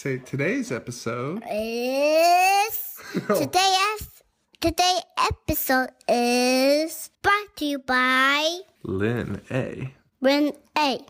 [0.00, 1.42] Say today's episode.
[1.44, 2.72] is
[3.28, 3.38] oh.
[3.38, 3.76] today
[4.58, 9.92] today episode is brought to you by Lynn A.
[10.22, 11.00] Lynn A.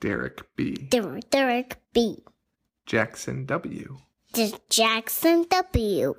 [0.00, 0.74] Derek B.
[0.90, 2.24] Derek, Derek B.
[2.86, 3.98] Jackson W.
[4.34, 6.14] J- Jackson W.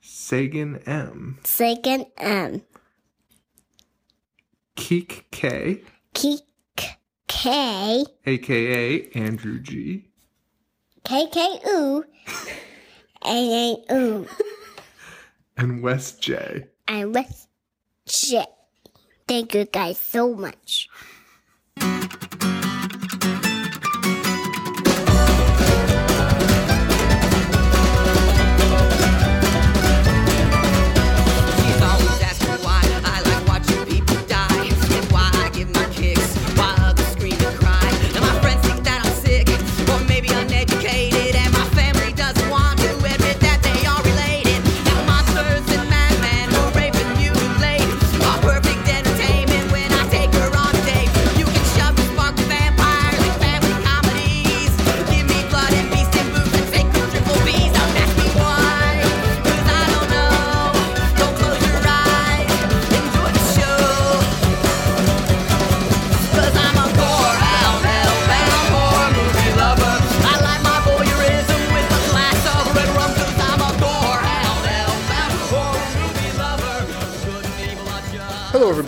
[0.00, 1.40] Sagan M.
[1.42, 2.62] Second M.
[4.76, 5.82] Keek K.
[6.14, 6.42] Keek
[7.26, 8.04] K.
[8.26, 10.09] aka Andrew G.
[11.10, 12.04] K K U.
[13.26, 14.28] A A U.
[15.56, 16.68] And West J.
[16.86, 17.48] And West
[18.06, 18.46] J.
[19.26, 20.88] Thank you guys so much.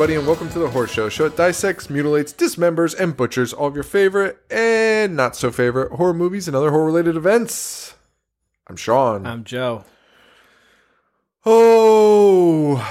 [0.03, 1.08] Everybody, and welcome to the Horror Show.
[1.08, 5.92] Show that dissects, mutilates, dismembers, and butchers all of your favorite and not so favorite
[5.92, 7.94] horror movies and other horror related events.
[8.67, 9.25] I'm Sean.
[9.25, 9.84] I'm Joe.
[11.47, 12.84] oh,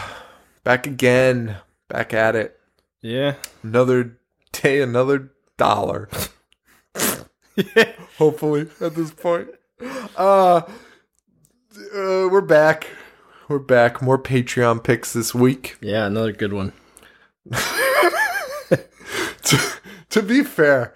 [0.64, 1.58] back again.
[1.90, 2.58] Back at it.
[3.02, 3.34] Yeah.
[3.62, 4.18] Another
[4.54, 6.08] day, another dollar.
[8.20, 9.50] Hopefully, at this point.
[10.16, 12.88] Uh, uh, we're back.
[13.50, 14.02] We're back.
[14.02, 15.76] More Patreon picks this week.
[15.82, 16.72] Yeah, another good one.
[19.44, 19.60] to,
[20.10, 20.94] to be fair,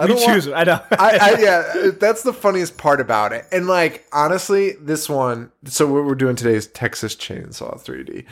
[0.00, 0.54] I We don't choose it.
[0.54, 0.80] I know.
[0.92, 3.44] I, I yeah, that's the funniest part about it.
[3.52, 5.52] And like honestly, this one.
[5.66, 8.24] So what we're doing today is Texas Chainsaw 3D,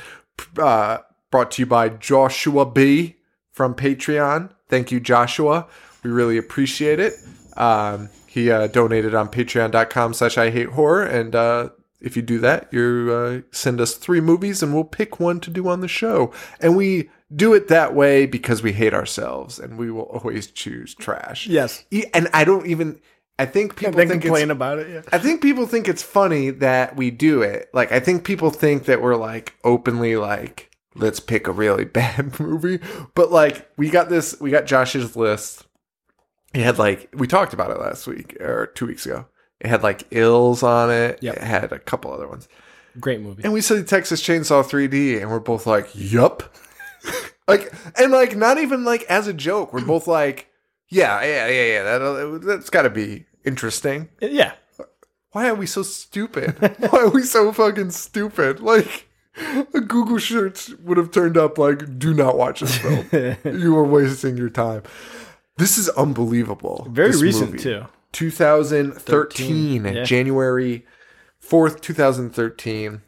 [0.59, 3.17] uh, brought to you by Joshua B
[3.53, 4.51] from Patreon.
[4.69, 5.67] Thank you, Joshua.
[6.03, 7.15] We really appreciate it.
[7.57, 11.71] Um, he uh, donated on Patreon.com/slash I Hate Horror, and uh,
[12.01, 15.51] if you do that, you uh, send us three movies, and we'll pick one to
[15.51, 16.33] do on the show.
[16.61, 20.95] And we do it that way because we hate ourselves, and we will always choose
[20.95, 21.47] trash.
[21.47, 21.85] yes.
[22.15, 23.01] And I don't even.
[23.41, 24.53] I think people They think complain it's.
[24.53, 24.89] about it.
[24.91, 25.03] Yeah.
[25.13, 27.69] I think people think it's funny that we do it.
[27.73, 32.41] Like I think people think that we're like openly like let's pick a really bad
[32.41, 32.81] movie,
[33.15, 34.41] but like we got this.
[34.41, 35.65] We got Josh's list.
[36.53, 39.27] He had like we talked about it last week or two weeks ago.
[39.61, 41.23] It had like ills on it.
[41.23, 41.37] Yep.
[41.37, 42.49] It had a couple other ones.
[42.99, 43.43] Great movie.
[43.45, 46.43] And we said Texas Chainsaw 3D, and we're both like, "Yup."
[47.49, 49.73] Like, and like, not even like as a joke.
[49.73, 50.49] We're both like,
[50.89, 51.83] "Yeah, yeah, yeah, yeah.
[51.83, 54.53] That uh, that's got to be interesting." yeah.
[55.33, 56.57] Why are we so stupid?
[56.91, 58.61] Why are we so fucking stupid?
[58.61, 59.09] Like,
[59.75, 63.07] a Google search would have turned up like, "Do not watch this film.
[63.45, 64.83] you are wasting your time."
[65.59, 66.87] This is unbelievable.
[66.91, 67.63] Very recent movie.
[67.63, 67.85] too.
[68.13, 70.05] 2013, yeah.
[70.05, 70.87] January
[71.47, 73.03] 4th, 2013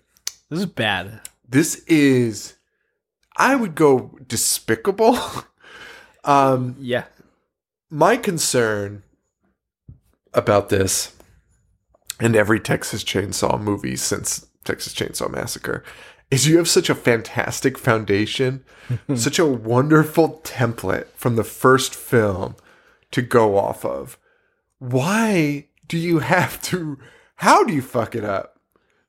[0.48, 1.20] This is bad.
[1.48, 2.54] this is
[3.36, 5.18] i would go despicable.
[6.22, 7.04] Um Yeah.
[7.88, 9.02] my concern
[10.34, 11.16] about this
[12.20, 15.82] and every texas chainsaw movie since texas chainsaw massacre
[16.30, 18.64] is you have such a fantastic foundation
[19.16, 22.54] such a wonderful template from the first film
[23.12, 24.18] to go off of.
[24.78, 26.98] Why do you have to
[27.36, 28.59] how do you fuck it up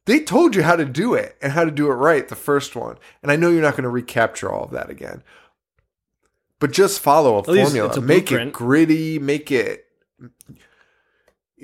[0.05, 2.75] they told you how to do it and how to do it right the first
[2.75, 2.97] one.
[3.21, 5.23] And i know you're not going to recapture all of that again.
[6.59, 7.91] But just follow a least formula.
[7.93, 9.85] a make it gritty make it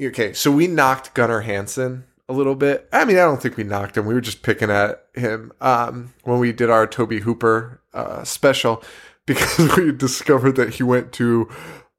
[0.01, 2.87] okay so we knocked gunnar hansen a little bit.
[2.91, 4.05] I mean i don't think we knocked him.
[4.05, 8.83] We were just picking at him um, when we did our tobe hooper uh, special
[9.25, 11.49] because we discovered that he went to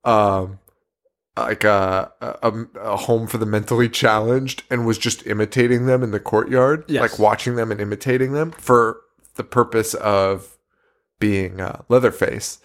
[0.05, 0.59] um,
[1.43, 6.11] like a, a a home for the mentally challenged and was just imitating them in
[6.11, 7.01] the courtyard, Yes.
[7.03, 9.01] like watching them and imitating them for
[9.37, 10.57] the purpose of
[11.19, 12.59] being uh, Leatherface.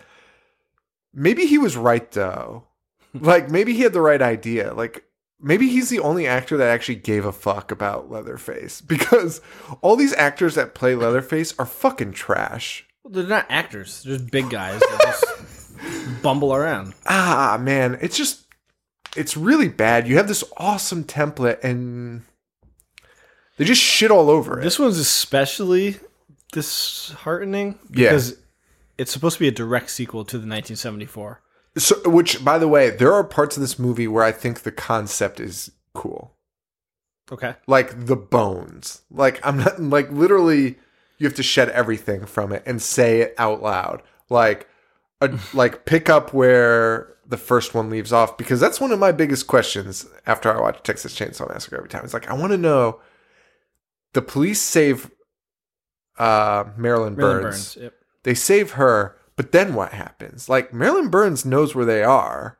[1.13, 2.63] Maybe he was right though.
[3.13, 4.73] like maybe he had the right idea.
[4.73, 5.03] Like
[5.39, 9.41] maybe he's the only actor that actually gave a fuck about Leatherface because
[9.81, 12.85] all these actors that play Leatherface are fucking trash.
[13.03, 14.03] Well, they're not actors.
[14.03, 16.93] They're just big guys that just bumble around.
[17.05, 18.42] Ah, man, it's just
[19.15, 20.07] it's really bad.
[20.07, 22.23] You have this awesome template and
[23.57, 24.63] they just shit all over it.
[24.63, 25.97] This one's especially
[26.51, 28.09] disheartening Yeah.
[28.09, 28.37] because
[28.97, 31.41] it's supposed to be a direct sequel to the 1974.
[31.77, 34.71] So, which, by the way, there are parts of this movie where I think the
[34.71, 36.35] concept is cool.
[37.31, 37.55] Okay.
[37.65, 39.01] Like the bones.
[39.09, 40.77] Like I'm not like literally.
[41.19, 44.01] You have to shed everything from it and say it out loud.
[44.29, 44.67] Like,
[45.21, 49.11] a, like pick up where the first one leaves off because that's one of my
[49.11, 52.03] biggest questions after I watch Texas Chainsaw Massacre every time.
[52.03, 52.99] It's like I want to know.
[54.13, 55.09] The police save
[56.19, 57.41] uh, Marilyn, Marilyn Burns.
[57.41, 57.77] Burns.
[57.81, 57.93] Yep.
[58.21, 60.47] They save her, but then what happens?
[60.47, 62.59] Like Marilyn Burns knows where they are.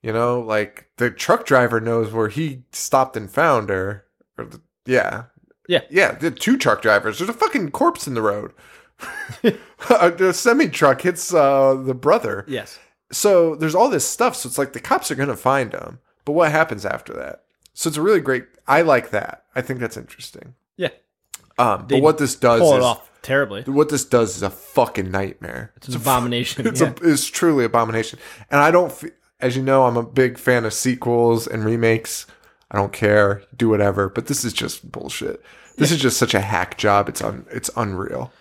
[0.00, 4.06] You know, like the truck driver knows where he stopped and found her.
[4.38, 5.24] Or the, yeah.
[5.68, 5.82] Yeah.
[5.90, 7.18] Yeah, the two truck drivers.
[7.18, 8.54] There's a fucking corpse in the road.
[9.42, 12.46] the semi truck hits uh, the brother.
[12.48, 12.78] Yes.
[13.10, 14.36] So there's all this stuff.
[14.36, 15.98] So it's like the cops are going to find him.
[16.24, 17.42] But what happens after that?
[17.74, 18.44] So it's a really great.
[18.66, 19.44] I like that.
[19.54, 20.54] I think that's interesting.
[20.76, 20.88] Yeah.
[21.58, 23.62] Um, but They what this does Pull is it off terribly.
[23.62, 25.72] what this does is a fucking nightmare.
[25.76, 26.66] It's an abomination.
[26.66, 26.92] It's yeah.
[27.02, 28.18] a, it's truly abomination.
[28.50, 32.26] And I don't, f- as you know, I'm a big fan of sequels and remakes.
[32.70, 34.08] I don't care, do whatever.
[34.08, 35.42] But this is just bullshit.
[35.76, 37.08] This is just such a hack job.
[37.08, 38.32] It's un, it's unreal.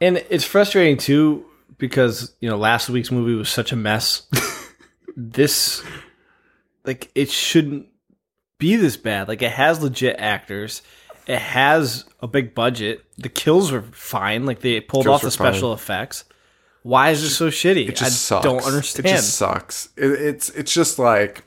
[0.00, 1.44] And it's frustrating too
[1.78, 4.26] because you know last week's movie was such a mess.
[5.16, 5.82] this,
[6.84, 7.86] like, it shouldn't
[8.58, 9.28] be this bad.
[9.28, 10.82] Like, it has legit actors.
[11.26, 13.04] It has a big budget.
[13.18, 14.46] The kills were fine.
[14.46, 16.24] Like they pulled Kills off the special effects.
[16.82, 17.88] Why is it so shitty?
[17.88, 18.44] It just I sucks.
[18.44, 19.06] don't understand.
[19.06, 19.88] It just sucks.
[19.96, 21.44] It, it's it's just like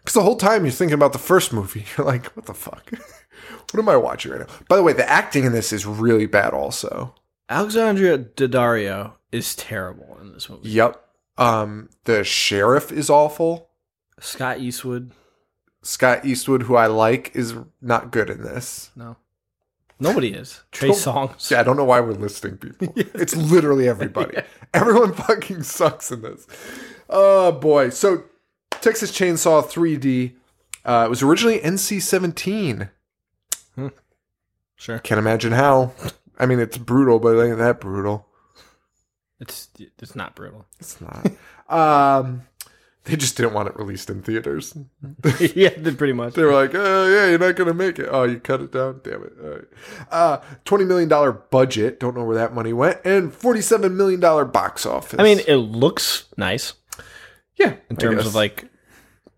[0.00, 2.90] because the whole time you're thinking about the first movie, you're like, what the fuck?
[3.70, 4.46] what am I watching right now?
[4.68, 6.54] By the way, the acting in this is really bad.
[6.54, 7.14] Also,
[7.48, 10.68] Alexandra Daddario is terrible in this movie.
[10.68, 11.04] yep.
[11.36, 13.68] Um, the sheriff is awful.
[14.18, 15.12] Scott Eastwood,
[15.82, 18.90] Scott Eastwood, who I like, is not good in this.
[18.96, 19.16] no,
[20.00, 20.62] nobody is.
[20.72, 21.50] Trey Songz.
[21.50, 22.92] Yeah, I don't know why we're listing people.
[23.14, 24.38] It's literally everybody.
[24.74, 26.46] Everyone fucking sucks in this.
[27.08, 27.90] Oh boy.
[27.90, 28.24] So
[28.72, 30.34] Texas Chainsaw 3D.
[30.84, 32.88] Uh, it was originally NC 17.
[34.76, 35.92] Sure, Can't imagine how.
[36.38, 38.27] I mean, it's brutal, but it ain't that brutal.
[39.40, 40.66] It's it's not brutal.
[40.80, 41.26] It's not.
[41.68, 42.42] um,
[43.08, 44.76] they just didn't want it released in theaters.
[45.54, 46.34] yeah, they pretty much.
[46.34, 48.08] They were like, oh, yeah, you're not going to make it.
[48.10, 49.00] Oh, you cut it down?
[49.02, 49.32] Damn it.
[49.42, 49.64] All right.
[50.10, 52.00] Uh, $20 million budget.
[52.00, 52.98] Don't know where that money went.
[53.06, 54.20] And $47 million
[54.50, 55.18] box office.
[55.18, 56.74] I mean, it looks nice
[57.56, 57.76] yeah.
[57.88, 58.68] in terms of like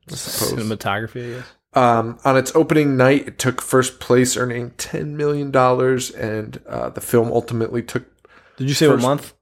[0.09, 1.35] cinematography.
[1.35, 1.47] I guess.
[1.73, 5.55] Um, on its opening night, it took first place, earning $10 million.
[5.55, 8.05] And uh, the film ultimately took.
[8.57, 9.35] Did you say First- what month?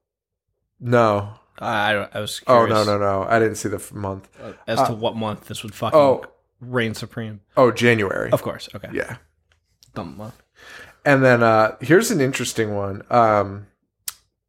[0.79, 1.33] No.
[1.59, 3.27] I, I, don't- I was Oh, curious no, no, no.
[3.29, 4.29] I didn't see the f- month.
[4.67, 6.23] as to what month this would fucking Oh.
[6.61, 7.41] reign supreme.
[7.57, 8.31] Oh, January.
[8.31, 8.69] Of course.
[8.73, 8.89] Okay.
[8.93, 9.17] Yeah.
[9.93, 10.41] Dumb month.
[11.05, 13.01] And then uh, here's an interesting one.
[13.09, 13.67] Um,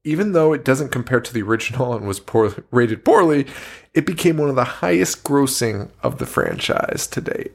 [0.05, 3.47] even though it doesn't compare to the original and was poor, rated poorly,
[3.94, 7.53] it became one of the highest grossing of the franchise to date.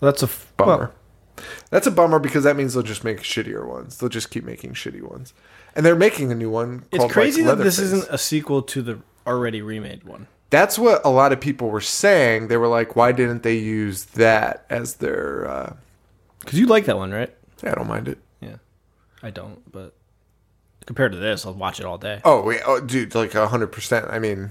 [0.00, 0.92] Well, that's a f- Bummer.
[1.36, 3.98] well, That's a bummer because that means they'll just make shittier ones.
[3.98, 5.32] They'll just keep making shitty ones.
[5.76, 6.84] And they're making a new one.
[6.90, 7.98] it's called, crazy like, that this Leatherface.
[8.04, 10.26] isn't a sequel to the already remade one.
[10.50, 12.46] That's what a lot of people were saying.
[12.48, 15.72] They were like, "Why didn't they use that as their?" Uh,
[16.40, 17.34] Because you like that one, right?
[17.62, 18.18] yeah, I don't mind it.
[18.40, 18.56] Yeah.
[19.22, 19.94] I don't, but
[20.86, 22.20] compared to this, I'll watch it all day.
[22.24, 24.06] Oh, wait, oh dude, like hundred percent.
[24.10, 24.50] I mean,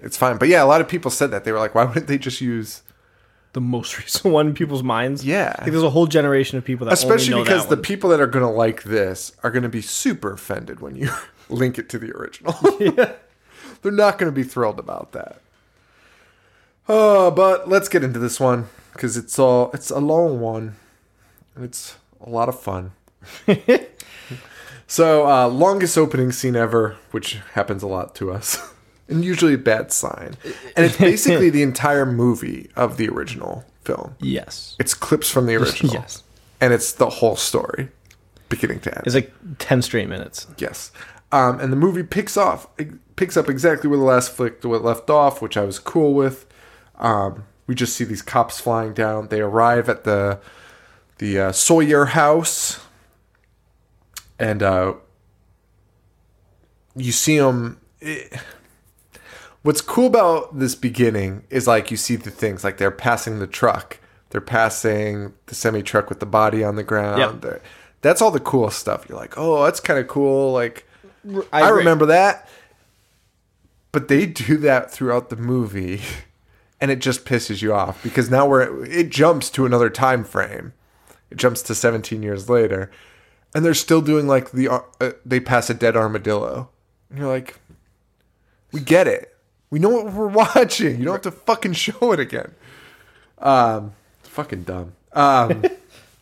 [0.00, 0.38] it's fine.
[0.38, 2.40] But yeah, a lot of people said that they were like, "Why wouldn't they just
[2.40, 2.82] use?"
[3.52, 5.24] The most recent one in people's minds.
[5.24, 5.54] Yeah.
[5.56, 8.20] I think there's a whole generation of people that Especially because that the people that
[8.20, 11.10] are going to like this are going to be super offended when you
[11.48, 12.54] link it to the original.
[12.80, 13.12] yeah.
[13.82, 15.40] They're not going to be thrilled about that.
[16.88, 20.76] Oh, but let's get into this one because it's all it's a long one.
[21.54, 22.92] and It's a lot of fun.
[24.86, 28.72] so, uh, longest opening scene ever, which happens a lot to us,
[29.12, 30.34] and usually a bad sign.
[30.76, 34.14] And it's basically the entire movie of the original film.
[34.20, 34.76] yes.
[34.78, 35.92] It's clips from the original.
[36.00, 36.22] Yes.
[36.60, 37.88] And it's the whole story,
[38.48, 39.04] beginning to end.
[39.06, 40.46] It's like 10 straight minutes.
[40.58, 40.92] yes.
[41.32, 44.84] Um, and the movie picks off, it picks up exactly where the last flick what
[44.84, 46.46] left off, which I was cool with.
[46.98, 49.28] Um, we just see these cops flying down.
[49.28, 50.40] They arrive at the
[51.18, 52.80] the uh, Sawyer house,
[54.38, 54.94] and uh,
[56.94, 57.80] you see them.
[59.62, 63.46] What's cool about this beginning is like you see the things like they're passing the
[63.46, 63.98] truck,
[64.30, 67.42] they're passing the semi truck with the body on the ground.
[67.42, 67.62] Yep.
[68.00, 69.06] That's all the cool stuff.
[69.08, 70.52] You're like, oh, that's kind of cool.
[70.52, 70.88] Like,
[71.52, 71.78] I, agree.
[71.78, 72.48] remember that.
[73.92, 76.00] But they do that throughout the movie.
[76.82, 80.72] and it just pisses you off because now we're it jumps to another time frame.
[81.30, 82.90] It jumps to 17 years later,
[83.54, 86.68] and they're still doing like the uh, they pass a dead armadillo,
[87.08, 87.60] and you're like,
[88.72, 89.31] we get it,
[89.72, 90.98] we know what we're watching.
[90.98, 92.54] You don't have to fucking show it again.
[93.38, 94.92] Um, it's fucking dumb.
[95.14, 95.64] Um,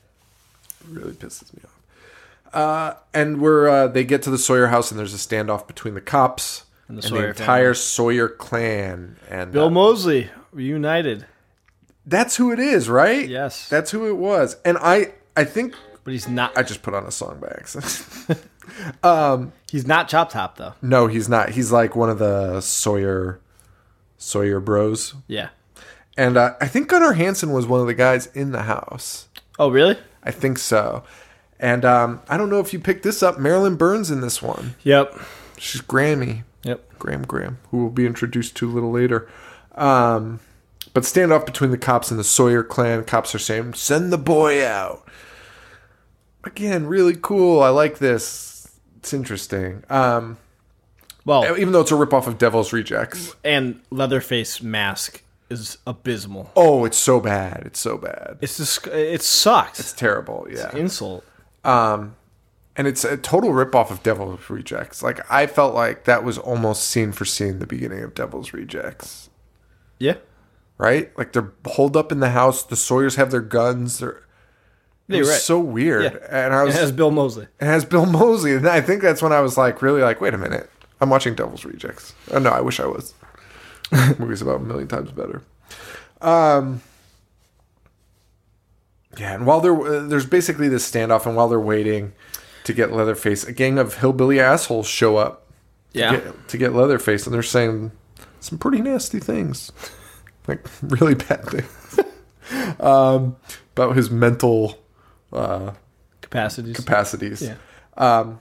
[0.88, 2.54] really pisses me off.
[2.54, 5.94] Uh, and we're uh, they get to the Sawyer house, and there's a standoff between
[5.94, 9.16] the cops and the the, Sawyer entire Sawyer clan.
[9.28, 11.26] And Bill uh, Moseley reunited,
[12.06, 13.28] that's who it is, right?
[13.28, 13.68] Yes.
[13.68, 14.56] that's who it was.
[14.64, 16.56] And I, I think but he's not.
[16.56, 18.44] I just put on a song by accident.
[19.70, 20.74] he's not Chop Top though.
[20.82, 21.50] no, he's not.
[21.50, 23.40] He's like one of the Sawyer,
[24.18, 25.14] Sawyer Bros.
[25.26, 25.48] Yeah.
[26.16, 29.28] And uh, I think Gunnar Hansen was one of the guys in the house.
[29.58, 29.96] Oh really?
[30.22, 31.02] I think so.
[31.58, 33.38] And um, I don't know if you picked this up.
[33.38, 34.74] Marilyn Burns in this one.
[34.82, 35.18] Yep.
[35.58, 36.42] She's Grammy.
[36.62, 36.98] Yep.
[36.98, 39.28] Graham Graham, who will be introduced to a little later.
[39.74, 40.40] Um,
[40.92, 43.04] but standoff between the cops and the Sawyer clan.
[43.04, 45.06] Cops are saying, "Send the boy out."
[46.44, 47.62] Again, really cool.
[47.62, 48.24] I like this.
[49.00, 49.82] It's interesting.
[49.90, 50.36] Um,
[51.24, 53.34] Well, even though it's a ripoff of Devil's Rejects.
[53.44, 56.50] and Leatherface mask is abysmal.
[56.56, 57.62] Oh, it's so bad.
[57.66, 58.38] It's so bad.
[58.40, 59.80] It's just it sucks.
[59.80, 60.46] It's terrible.
[60.50, 60.74] Yeah.
[60.76, 61.24] insult.
[61.64, 62.14] Um,
[62.76, 65.02] and it's a total ripoff of Devil's Rejects.
[65.02, 69.28] Like I felt like that was almost scene for scene the beginning of Devil's Rejects.
[69.98, 70.16] Yeah.
[70.78, 71.10] Right?
[71.18, 72.62] Like they're holed up in the house.
[72.62, 73.98] The Sawyers have their guns.
[73.98, 74.22] They're
[75.16, 75.38] it was right.
[75.40, 76.04] so weird.
[76.12, 76.44] Yeah.
[76.44, 77.46] And I was It has Bill Moseley.
[77.60, 80.34] it has Bill Moseley, and I think that's when I was like, really like, wait
[80.34, 82.14] a minute, I'm watching Devil's Rejects.
[82.30, 83.14] Oh no, I wish I was.
[84.18, 85.42] Movie's about a million times better.
[86.20, 86.80] Um,
[89.18, 92.12] yeah, and while they're uh, there's basically this standoff, and while they're waiting
[92.64, 95.46] to get Leatherface, a gang of hillbilly assholes show up
[95.92, 96.12] Yeah.
[96.12, 97.90] to get, to get Leatherface, and they're saying
[98.38, 99.72] some pretty nasty things,
[100.46, 102.00] like really bad things,
[102.80, 103.36] um,
[103.74, 104.78] about his mental
[105.32, 105.72] uh,
[106.20, 106.76] Capacities.
[106.76, 107.42] capacities.
[107.42, 107.54] Yeah.
[107.96, 108.40] Um,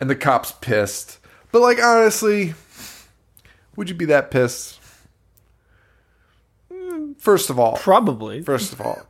[0.00, 1.18] and the cops pissed.
[1.52, 2.54] But like honestly,
[3.76, 4.78] would you be that pissed?
[7.18, 8.42] First of all, Probably.
[8.42, 9.02] first of all,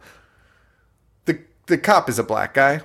[1.26, 2.80] the the cop is a black guy.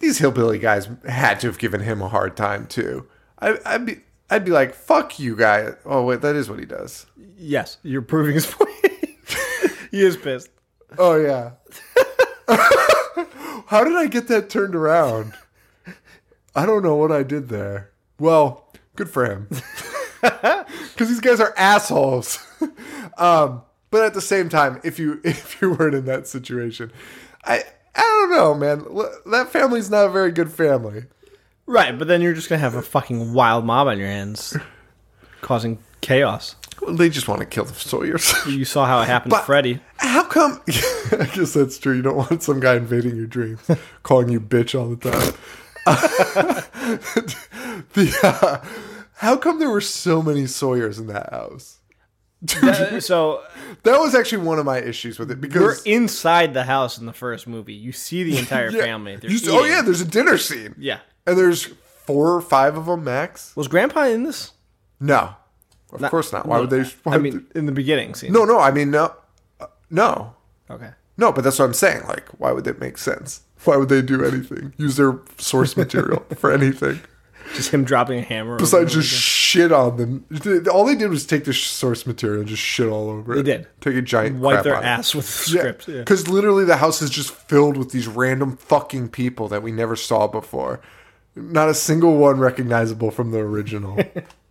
[0.00, 3.06] These hillbilly guys had to have given him a hard time too.
[3.38, 6.66] I, I'd be I'd be like, "Fuck you, guy." Oh wait, that is what he
[6.66, 7.06] does.
[7.38, 8.70] yes, you're proving his point.
[9.90, 10.50] he is pissed.
[10.98, 11.52] Oh yeah.
[13.66, 15.34] How did I get that turned around?
[16.54, 17.90] I don't know what I did there.
[18.18, 19.48] Well, good for him.
[20.22, 22.38] Because these guys are assholes.
[23.18, 26.90] um, but at the same time, if you if you weren't in that situation,
[27.44, 27.62] I
[27.94, 28.80] I don't know, man.
[28.88, 31.04] L- That family's not a very good family.
[31.66, 34.56] Right, but then you're just gonna have a fucking wild mob on your hands,
[35.42, 36.56] causing chaos.
[36.88, 38.32] They just want to kill the Sawyers.
[38.46, 39.80] You saw how it happened But- to Freddy.
[39.98, 40.60] How come?
[41.12, 41.94] I guess that's true.
[41.94, 43.60] You don't want some guy invading your dreams,
[44.02, 45.34] calling you bitch all the time.
[47.94, 48.66] the uh,
[49.16, 51.78] how come there were so many Sawyers in that house?
[52.62, 53.42] Uh, so
[53.84, 56.98] That was actually one of my issues with it because we're because inside the house
[56.98, 57.72] in the first movie.
[57.74, 59.16] You see the entire Yeah, family.
[59.16, 60.98] They're you oh yeah, there's a dinner scene, yeah.
[61.26, 61.64] and there's
[62.04, 63.54] four or five of them max.
[63.56, 64.52] Was Grandpa in this?
[65.00, 65.34] No,
[65.92, 66.46] of course not.
[66.46, 66.82] Why would they?
[67.04, 68.32] Why I would mean, in the beginning scene.
[68.32, 68.58] no, no.
[68.58, 69.14] I mean, no,
[69.90, 70.34] no,
[70.70, 70.90] Okay.
[71.16, 71.32] no.
[71.32, 72.02] But that's what I'm saying.
[72.08, 73.40] Like, why would that make sense?
[73.64, 74.74] Why would they do anything?
[74.76, 77.00] Use their source material for anything?
[77.54, 78.58] Just him dropping a hammer.
[78.58, 80.66] Besides just shit on them.
[80.70, 83.36] All they did was take the source material and just shit all over it.
[83.36, 83.68] They did.
[83.80, 84.86] Take a giant wipe their on it.
[84.86, 85.88] ass with the script.
[85.88, 85.98] Yeah.
[86.00, 89.96] Because literally the house is just filled with these random fucking people that we never
[89.96, 90.80] saw before.
[91.36, 93.98] Not a single one recognizable from the original.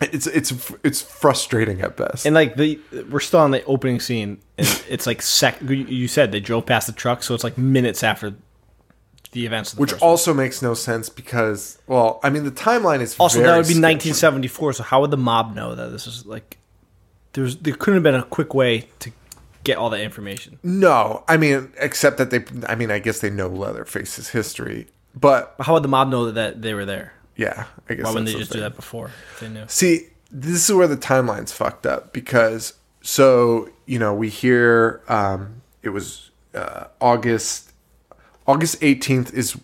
[0.00, 0.52] it's it's
[0.84, 2.26] it's frustrating at best.
[2.26, 2.78] And like the
[3.10, 4.40] we're still on the opening scene.
[4.58, 5.60] And it's like sec.
[5.62, 8.34] you- said they drove past the truck, so it's like minutes after
[9.32, 9.72] the events.
[9.72, 10.10] Of the which first one.
[10.10, 13.74] also makes no sense because, well, I mean, the timeline is also that would be
[13.74, 13.80] sketchy.
[14.10, 14.72] 1974.
[14.74, 16.58] So how would the mob know that this is like?
[17.32, 19.10] There's there couldn't have been a quick way to
[19.64, 20.58] get all that information.
[20.62, 25.56] No, I mean, except that they, I mean, I guess they know Leatherface's history, but
[25.58, 27.12] But how would the mob know that they were there?
[27.36, 29.10] Yeah, I guess Why wouldn't they the just do that before?
[29.40, 29.64] They knew.
[29.68, 35.62] See, this is where the timeline's fucked up because so you know we hear um,
[35.82, 37.72] it was uh, August
[38.46, 39.56] August eighteenth is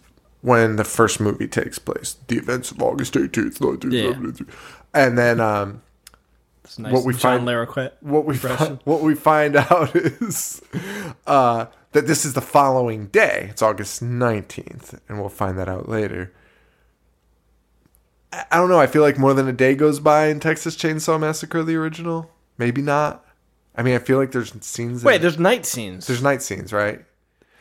[0.42, 2.16] when the first movie takes place.
[2.28, 3.60] The events of August eighteenth,
[4.94, 5.82] and then um,
[6.78, 6.92] nice.
[6.92, 7.92] What we John find- Larroquette.
[8.00, 10.60] what we find, what we find out is
[11.26, 13.48] uh, that this is the following day.
[13.50, 16.32] It's August nineteenth, and we'll find that out later.
[18.32, 18.80] I don't know.
[18.80, 22.30] I feel like more than a day goes by in Texas Chainsaw Massacre, the original.
[22.56, 23.24] Maybe not.
[23.74, 25.04] I mean, I feel like there's scenes.
[25.04, 27.04] Wait, there's night scenes, there's night scenes, right?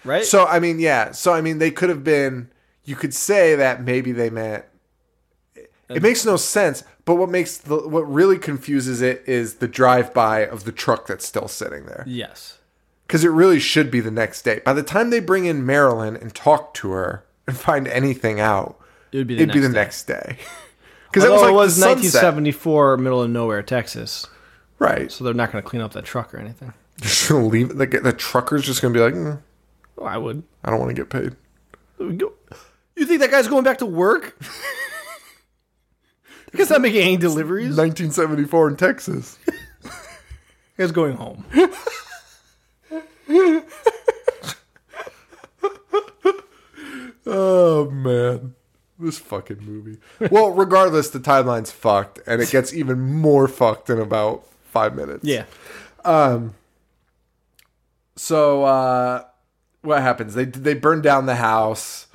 [0.03, 0.23] right?
[0.23, 1.11] So I mean, yeah.
[1.11, 2.49] So I mean, they could have been.
[2.83, 4.65] You could say that maybe they meant.
[5.89, 10.13] It makes no sense, but what makes the what really confuses it is the drive
[10.13, 12.03] by of the truck that's still sitting there.
[12.07, 12.57] yes.
[13.07, 14.61] Because it really should be the next day.
[14.63, 18.79] By the time they bring in Marilyn and talk to her and find anything out,
[19.11, 19.73] It would be the it'd next be the day.
[19.79, 20.37] next day.
[21.11, 24.25] Because it was like it was 1974, middle of nowhere, Texas.
[24.79, 25.11] right?
[25.11, 26.73] So they're not going to clean up that truck or anything.
[27.01, 27.67] Just gonna leave.
[27.77, 29.41] The, the trucker's just gonna be like, "Mm,
[29.97, 30.43] Oh, I would.
[30.63, 31.35] I don't want to get paid.
[31.99, 34.37] You think that guy's going back to work?
[36.51, 37.77] Because not making any deliveries.
[37.77, 39.37] 1974 in Texas.
[40.77, 41.45] He's going home.
[47.25, 48.55] Oh man.
[49.01, 49.97] This fucking movie.
[50.29, 55.23] Well, regardless, the timeline's fucked, and it gets even more fucked in about five minutes.
[55.25, 55.45] Yeah.
[58.15, 59.23] So uh
[59.81, 60.33] what happens?
[60.35, 62.07] They they burn down the house.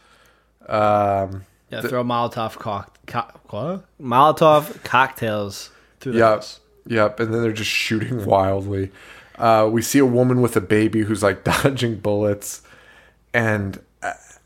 [0.69, 3.83] Um Yeah, throw Molotov cock, co-?
[4.00, 6.28] Molotov cocktails through the Yep.
[6.28, 6.61] house.
[6.87, 7.21] Yep.
[7.21, 8.93] And then they're just shooting wildly.
[9.38, 12.62] Uh, we see a woman with a baby who's like dodging bullets.
[13.35, 13.81] And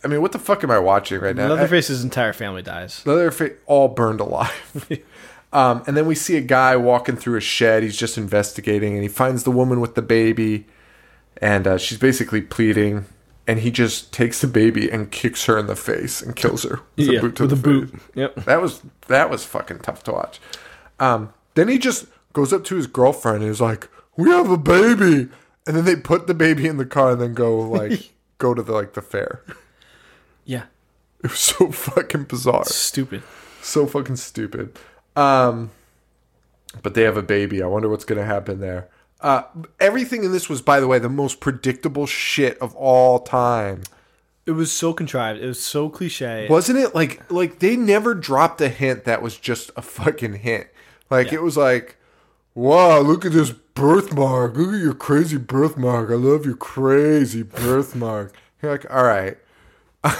[0.02, 1.46] I mean, what the fuck am I watching right now?
[1.46, 3.04] I- Leatherface's entire family dies.
[3.06, 4.88] Leatherface all burned alive.
[5.52, 7.82] um, and then we see a guy walking through a shed.
[7.82, 10.66] He's just investigating, and he finds the woman with the baby,
[11.36, 13.06] and uh, she's basically pleading.
[13.46, 16.80] And he just takes the baby and kicks her in the face and kills her
[16.96, 17.90] with yeah, a boot to with the boot.
[17.90, 18.00] face.
[18.14, 18.34] Yep.
[18.44, 20.40] That was that was fucking tough to watch.
[21.00, 24.56] Um, then he just goes up to his girlfriend and is like, "We have a
[24.56, 25.30] baby,"
[25.66, 28.62] and then they put the baby in the car and then go like go to
[28.62, 29.42] the like the fair.
[30.50, 30.64] Yeah.
[31.22, 33.22] It was so fucking bizarre, Stupid.
[33.60, 34.78] so fucking stupid.
[35.14, 35.70] Um,
[36.82, 37.62] but they have a baby.
[37.62, 38.88] I wonder what's gonna happen there.
[39.20, 39.42] Uh,
[39.78, 43.82] everything in this was, by the way, the most predictable shit of all time.
[44.46, 45.42] It was so contrived.
[45.42, 46.46] It was so cliche.
[46.48, 50.68] Wasn't it like like they never dropped a hint that was just a fucking hint.
[51.10, 51.34] Like Yeah.
[51.40, 51.96] it was like,
[52.54, 54.56] wow, look at this birthmark.
[54.56, 56.10] Look at your crazy birthmark.
[56.10, 58.32] I love your crazy birthmark.
[58.62, 59.36] You're like, all right.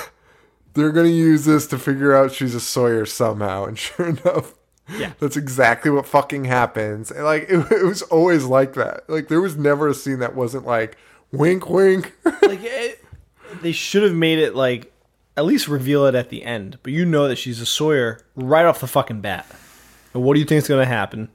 [0.75, 4.55] They're gonna use this to figure out she's a Sawyer somehow, and sure enough,
[4.89, 5.13] Yeah.
[5.21, 7.11] that's exactly what fucking happens.
[7.11, 9.09] And like it, it was always like that.
[9.09, 10.97] Like there was never a scene that wasn't like
[11.33, 12.17] wink, wink.
[12.43, 13.05] like it,
[13.63, 14.93] they should have made it like
[15.37, 16.79] at least reveal it at the end.
[16.83, 19.47] But you know that she's a Sawyer right off the fucking bat.
[20.13, 21.29] And what do you think is going to happen?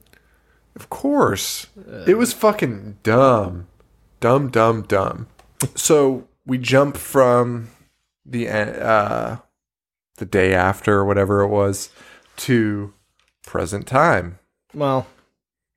[0.76, 1.66] Of course.
[2.06, 3.66] it was fucking dumb.
[4.20, 5.26] Dumb, dumb, dumb.
[5.74, 7.68] So we jump from
[8.28, 9.36] the uh
[10.16, 11.90] the day after or whatever it was
[12.36, 12.92] to
[13.44, 14.38] present time.
[14.74, 15.06] Well,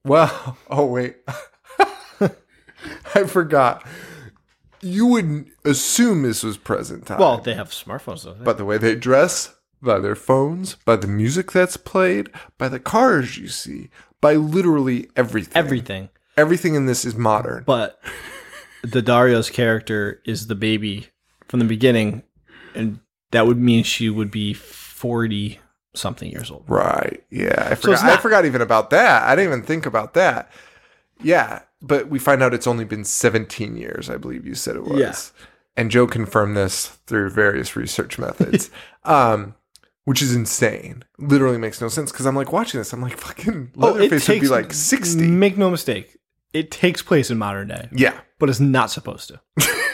[0.03, 1.17] Well, oh wait.
[3.15, 3.85] I forgot.
[4.81, 7.19] You wouldn't assume this was present time.
[7.19, 8.33] well, they have smartphones though.
[8.33, 12.79] by the way they dress, by their phones, by the music that's played, by the
[12.79, 13.89] cars you see,
[14.21, 15.51] by literally everything.
[15.55, 16.09] Everything.
[16.37, 17.63] Everything in this is modern.
[17.65, 17.99] But
[18.81, 21.07] the Dario's character is the baby
[21.49, 22.23] from the beginning,
[22.75, 22.99] and
[23.31, 25.59] that would mean she would be forty
[25.95, 26.65] something years old.
[26.67, 27.23] Right.
[27.29, 27.67] Yeah.
[27.71, 28.03] I forgot.
[28.03, 29.23] I not- forgot even about that.
[29.23, 30.51] I didn't even think about that.
[31.21, 31.61] Yeah.
[31.81, 34.99] But we find out it's only been 17 years, I believe you said it was.
[34.99, 35.15] Yeah.
[35.77, 38.69] And Joe confirmed this through various research methods,
[39.05, 39.55] um,
[40.03, 41.03] which is insane.
[41.17, 42.91] Literally makes no sense because I'm like watching this.
[42.91, 45.25] I'm like, fucking Leatherface would be like 60.
[45.27, 46.17] Make no mistake,
[46.51, 48.19] it takes place in modern day, yeah.
[48.39, 49.39] but it's not supposed to.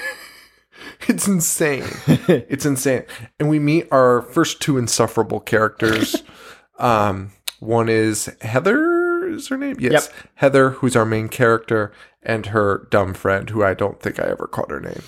[1.09, 1.83] It's insane.
[2.07, 3.03] it's insane.
[3.39, 6.23] And we meet our first two insufferable characters.
[6.79, 9.77] um, one is Heather, is her name?
[9.79, 9.91] Yes.
[10.11, 10.29] Yep.
[10.35, 11.91] Heather, who's our main character,
[12.23, 15.01] and her dumb friend, who I don't think I ever caught her name.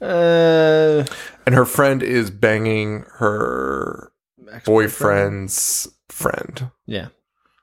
[0.00, 1.04] Uh,
[1.46, 4.12] And her friend is banging her
[4.64, 6.70] boyfriend's friend.
[6.86, 7.08] yeah.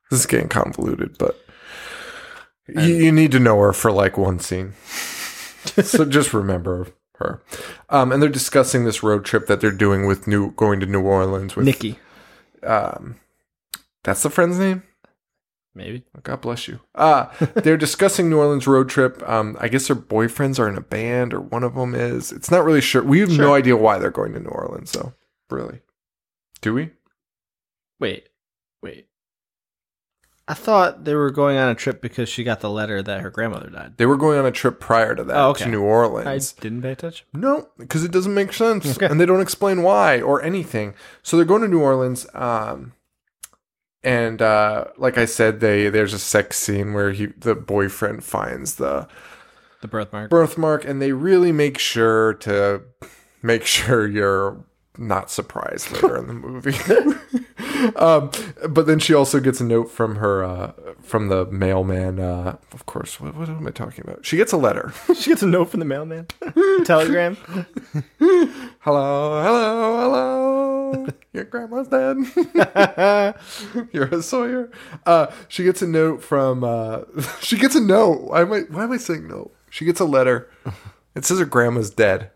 [0.09, 1.39] This is getting convoluted, but
[2.67, 4.73] you, you need to know her for like one scene.
[5.83, 6.87] so just remember
[7.19, 7.41] her.
[7.89, 11.01] Um, and they're discussing this road trip that they're doing with new going to New
[11.01, 11.97] Orleans with Nikki,
[12.63, 13.15] Um,
[14.03, 14.83] that's the friend's name.
[15.75, 16.03] maybe.
[16.23, 16.79] God bless you.
[16.95, 19.21] Uh, they're discussing New Orleans road trip.
[19.29, 22.31] Um, I guess their boyfriends are in a band, or one of them is.
[22.31, 23.03] It's not really sure.
[23.03, 25.13] We have no idea why they're going to New Orleans, though.
[25.49, 25.81] Really,
[26.61, 26.91] do we?
[27.99, 28.29] Wait,
[28.81, 29.07] wait.
[30.49, 33.29] I thought they were going on a trip because she got the letter that her
[33.29, 33.93] grandmother died.
[33.97, 35.65] They were going on a trip prior to that Oh, okay.
[35.65, 36.55] to New Orleans.
[36.57, 37.27] I didn't pay attention.
[37.33, 39.05] No, because it doesn't make sense, Okay.
[39.05, 40.95] and they don't explain why or anything.
[41.21, 42.25] So they're going to New Orleans.
[42.33, 42.93] Um,
[44.03, 48.75] and uh, like I said, they there's a sex scene where he the boyfriend finds
[48.75, 49.07] the
[49.81, 50.29] The birthmark.
[50.29, 52.81] birthmark, and they really make sure to
[53.43, 54.63] make sure you're
[54.99, 56.75] not surprised later in the movie.
[57.95, 58.29] um,
[58.69, 62.19] but then she also gets a note from her uh, from the mailman.
[62.19, 64.25] Uh, of course, what, what am I talking about?
[64.25, 64.93] She gets a letter.
[65.15, 66.27] she gets a note from the mailman.
[66.85, 67.37] Telegram.
[68.79, 71.07] hello, hello, hello.
[71.33, 72.17] Your grandma's dead.
[73.93, 74.71] You're a Sawyer.
[75.05, 76.63] Uh, she gets a note from.
[76.63, 77.01] Uh,
[77.41, 78.21] she gets a note.
[78.21, 78.61] Why am I?
[78.61, 79.51] Why am I saying no?
[79.69, 80.49] She gets a letter.
[81.15, 82.31] It says her grandma's dead.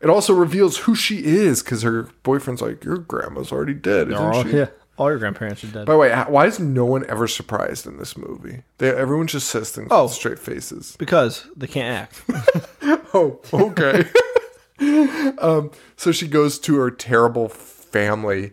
[0.00, 4.22] It also reveals who she is because her boyfriend's like, "Your grandma's already dead, isn't
[4.24, 4.66] Oh, she?" yeah.
[4.96, 5.86] All your grandparents are dead.
[5.86, 8.62] By the way, why is no one ever surprised in this movie?
[8.78, 10.04] They, everyone just says things Oh.
[10.04, 10.96] with straight faces.
[10.98, 12.22] because they can't act.
[13.14, 14.04] Oh, okay.
[15.38, 18.52] um, so she goes to her terrible family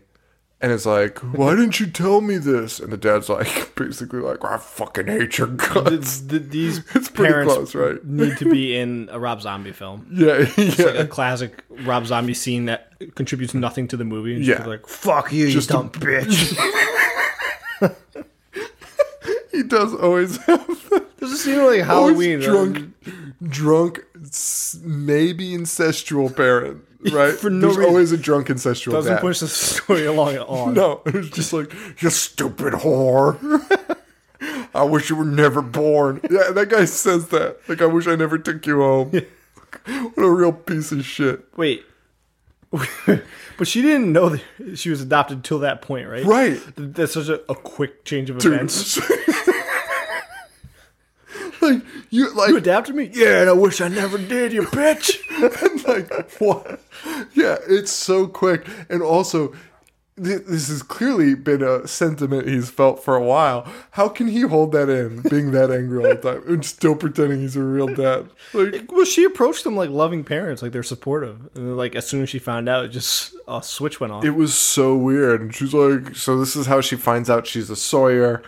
[0.61, 4.43] and it's like, "Why didn't you tell me this?" And the dad's like, basically like,
[4.43, 8.03] "I fucking hate your guts." Th- th- these It's pretty parents close, right?
[8.05, 10.07] need to be in a Rob Zombie film.
[10.11, 14.35] Yeah, Like a classic Rob Zombie scene that contributes nothing to the movie.
[14.35, 14.65] And Yeah.
[14.65, 16.57] like, fuck you, Just you a- dumb bitch.
[19.51, 20.67] he does always have
[21.17, 22.39] There's a scene like Halloween.
[22.39, 22.93] drunk,
[23.43, 23.99] drunk,
[24.83, 27.33] maybe incestual parent, right?
[27.39, 27.89] For no There's reason.
[27.89, 29.21] always a drunk incestual doesn't dad.
[29.21, 30.71] push the story along at all.
[30.71, 33.37] No, it was just like, you stupid whore.
[34.75, 36.19] I wish you were never born.
[36.29, 37.57] Yeah, that guy says that.
[37.67, 39.11] Like, I wish I never took you home.
[39.85, 41.45] what a real piece of shit.
[41.57, 41.83] Wait.
[43.57, 46.25] but she didn't know that she was adopted till that point, right?
[46.25, 46.59] Right.
[46.75, 48.53] That's such a, a quick change of Dude.
[48.53, 48.99] events.
[51.71, 53.09] Like, you, like, You adopted me?
[53.13, 55.17] Yeah, and I wish I never did, you bitch.
[55.63, 56.79] and like what?
[57.33, 59.49] Yeah, it's so quick, and also.
[59.49, 63.67] th- This has clearly been a sentiment he's felt for a while.
[63.91, 67.41] How can he hold that in, being that angry all the time, and still pretending
[67.41, 68.29] he's a real dad?
[68.53, 71.41] Like, well, she approached them like loving parents, like they're supportive.
[71.55, 74.23] And then, like as soon as she found out, it just a switch went off.
[74.23, 75.41] it was so weird.
[75.41, 78.41] And she's like, so this is how she finds out she's a Sawyer.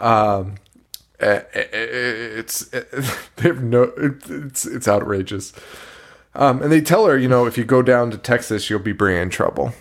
[0.00, 0.56] Um,
[1.24, 2.82] it's eh,
[3.36, 5.52] they have no, it's it's outrageous.
[6.34, 8.92] Um, and they tell her, you know, if you go down to Texas, you'll be
[8.92, 9.72] bringing trouble.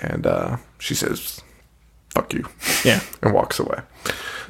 [0.00, 1.42] And uh, she says,
[2.10, 2.48] "Fuck you,"
[2.84, 3.00] yeah.
[3.22, 3.80] and walks away.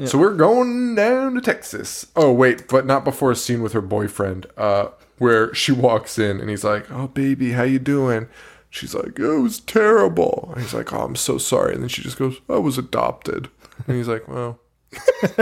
[0.06, 2.06] So we're going down to Texas.
[2.16, 6.40] Oh wait, but not before a scene with her boyfriend, uh, where she walks in
[6.40, 8.28] and he's like, "Oh baby, how you doing?"
[8.70, 12.02] She's like, "It was terrible." And he's like, "Oh, I'm so sorry." And then she
[12.02, 13.48] just goes, "I was adopted."
[13.86, 14.58] And he's like, "Well."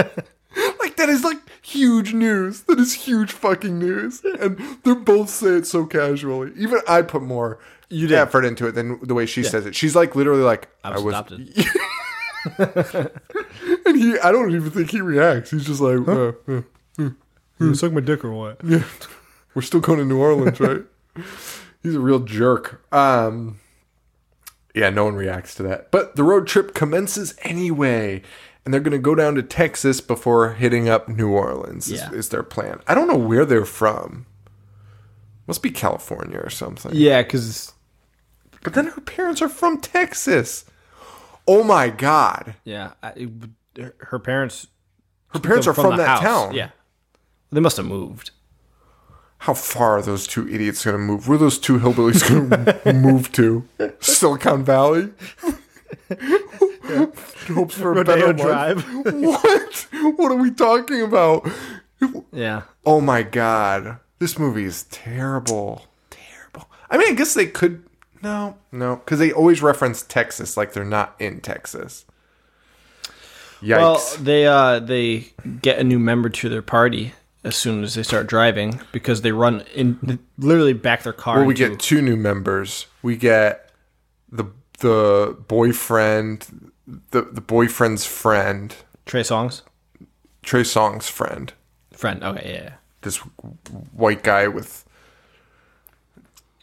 [0.81, 2.63] like that is like huge news.
[2.63, 4.23] That is huge fucking news.
[4.41, 6.53] And they both say it so casually.
[6.57, 8.19] Even I put more You did.
[8.19, 9.75] effort into it than the way she says it.
[9.75, 11.49] She's like literally like I was, adopted.
[12.59, 15.51] and he, I don't even think he reacts.
[15.51, 16.63] He's just like, uh, uh,
[17.59, 18.61] You suck my dick or what?
[18.65, 18.83] yeah,
[19.55, 20.83] we're still going to New Orleans, right?
[21.83, 22.83] He's a real jerk.
[22.93, 23.61] Um,
[24.75, 25.91] yeah, no one reacts to that.
[25.91, 28.23] But the road trip commences anyway,
[28.65, 31.87] and they're going to go down to Texas before hitting up New Orleans.
[31.91, 32.13] Is, Yeah.
[32.13, 32.81] is their plan?
[32.87, 34.27] I don't know where they're from.
[35.47, 36.93] Must be California or something.
[36.95, 37.73] Yeah, because
[38.63, 40.65] But then her parents are from Texas.
[41.49, 43.29] Oh my god, yeah, I,
[43.99, 44.69] her parents.
[45.31, 46.23] her parents are from, the that house.
[46.23, 46.55] town.
[46.55, 46.69] Yeah,
[47.51, 48.31] they must have moved.
[49.39, 51.27] How far are those two idiots going to move?
[51.27, 52.51] Where are those two hillbillies going
[52.85, 53.67] to move to?
[53.99, 55.11] Silicon Valley?
[57.49, 58.33] Hopes for a Rodeo better.
[58.33, 58.85] Drive.
[59.15, 59.87] What?
[60.17, 61.49] What are we talking about?
[62.33, 63.99] yeah, Oh my god.
[64.19, 65.87] This movie is terrible.
[66.11, 66.69] Terrible.
[66.91, 67.85] I mean, I guess they could.
[68.23, 68.97] No, no.
[68.97, 72.05] Because they always reference Texas like they're not in Texas.
[73.63, 73.79] Yikes.
[73.79, 78.03] Well, they uh they get a new member to their party as soon as they
[78.03, 81.39] start driving because they run in literally back their car.
[81.39, 82.87] Well, we into- get two new members.
[83.03, 83.71] We get
[84.31, 84.47] the
[84.81, 88.75] the boyfriend, the the boyfriend's friend,
[89.07, 89.63] Trey Songz
[90.43, 91.53] Trey Songz's friend.
[91.93, 92.23] friend.
[92.23, 92.75] Okay, yeah.
[93.03, 93.19] This
[93.93, 94.85] white guy with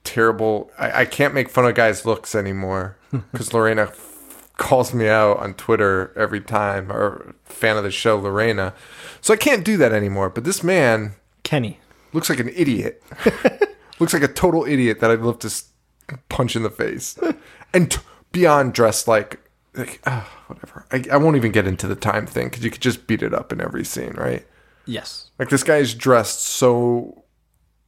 [0.03, 0.71] terrible.
[0.77, 2.97] I, I can't make fun of guys' looks anymore
[3.31, 6.91] because Lorena f- calls me out on Twitter every time.
[6.91, 8.73] Or fan of the show, Lorena.
[9.21, 10.29] So I can't do that anymore.
[10.29, 11.79] But this man Kenny.
[12.13, 13.03] looks like an idiot.
[13.99, 15.63] looks like a total idiot that I'd love to
[16.29, 17.17] punch in the face.
[17.71, 17.99] And t-
[18.31, 19.39] beyond dressed like,
[19.75, 20.85] like ah, whatever.
[20.91, 23.33] I, I won't even get into the time thing because you could just beat it
[23.33, 24.45] up in every scene, right?
[24.85, 27.23] Yes, Like this guy's dressed so.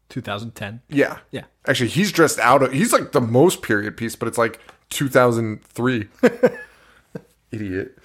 [0.10, 0.82] 2010.
[0.90, 1.20] Yeah.
[1.32, 1.46] Yeah.
[1.68, 2.74] Actually, he's dressed out of.
[2.74, 6.08] He's like the most period piece, but it's like 2003.
[7.52, 7.98] idiot.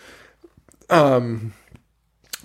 [0.89, 1.53] Um,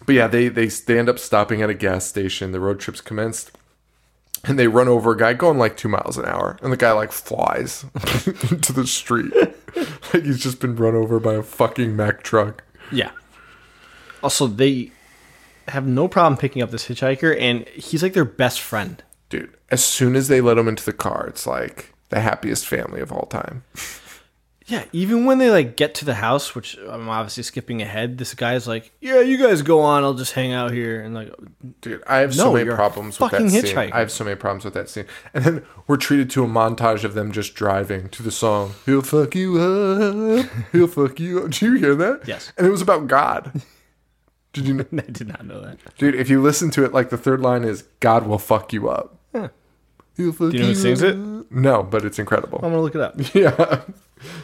[0.06, 2.52] but yeah, they they end up stopping at a gas station.
[2.52, 3.52] The road trip's commenced,
[4.44, 6.91] and they run over a guy going like two miles an hour, and the guy
[6.91, 7.86] like flies
[8.50, 9.32] into the street,
[10.13, 12.63] like he's just been run over by a fucking Mack truck.
[12.91, 13.11] Yeah.
[14.23, 14.91] Also, they
[15.67, 19.03] have no problem picking up this hitchhiker, and he's like their best friend.
[19.29, 23.01] Dude, as soon as they let him into the car, it's like the happiest family
[23.01, 23.63] of all time.
[24.71, 28.34] Yeah, even when they like get to the house, which I'm obviously skipping ahead, this
[28.34, 30.05] guy's like, "Yeah, you guys go on.
[30.05, 31.29] I'll just hang out here." And like,
[31.81, 33.77] Dude, I have so many problems with that scene.
[33.77, 35.07] I have so many problems with that scene.
[35.34, 38.75] And then we're treated to a montage of them just driving to the song.
[38.86, 40.45] He'll fuck you up.
[40.71, 41.43] He'll fuck you up.
[41.51, 42.21] Did you hear that?
[42.25, 42.53] Yes.
[42.57, 43.62] And it was about God.
[44.53, 44.86] Did you know?
[44.93, 45.79] I did not know that.
[45.97, 48.88] Dude, if you listen to it, like the third line is God will fuck you
[48.88, 49.17] up.
[49.36, 49.49] Yeah.
[50.15, 51.17] He'll fuck Do you know who sings it?
[51.51, 52.59] No, but it's incredible.
[52.63, 53.15] I'm gonna look it up.
[53.35, 53.81] Yeah.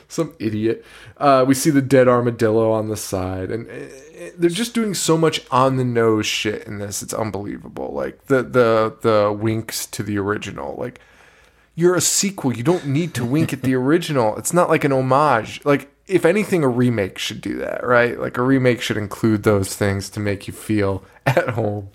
[0.08, 0.84] Some idiot.
[1.18, 5.18] Uh, we see the dead armadillo on the side, and uh, they're just doing so
[5.18, 7.04] much on the nose shit in this.
[7.04, 7.94] It's unbelievable.
[7.94, 10.76] Like the the the winks to the original.
[10.80, 11.00] Like
[11.76, 12.54] you're a sequel.
[12.58, 14.36] You don't need to wink at the original.
[14.38, 15.64] It's not like an homage.
[15.64, 18.20] Like if anything, a remake should do that, right?
[18.20, 21.90] Like a remake should include those things to make you feel at home,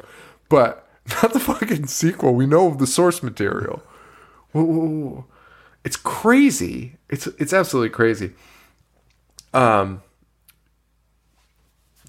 [0.48, 0.87] but
[1.20, 2.33] not the fucking sequel.
[2.35, 3.83] We know of the source material.
[4.53, 5.25] Whoa.
[5.85, 6.97] It's crazy.
[7.09, 8.33] It's it's absolutely crazy.
[9.53, 10.03] Um,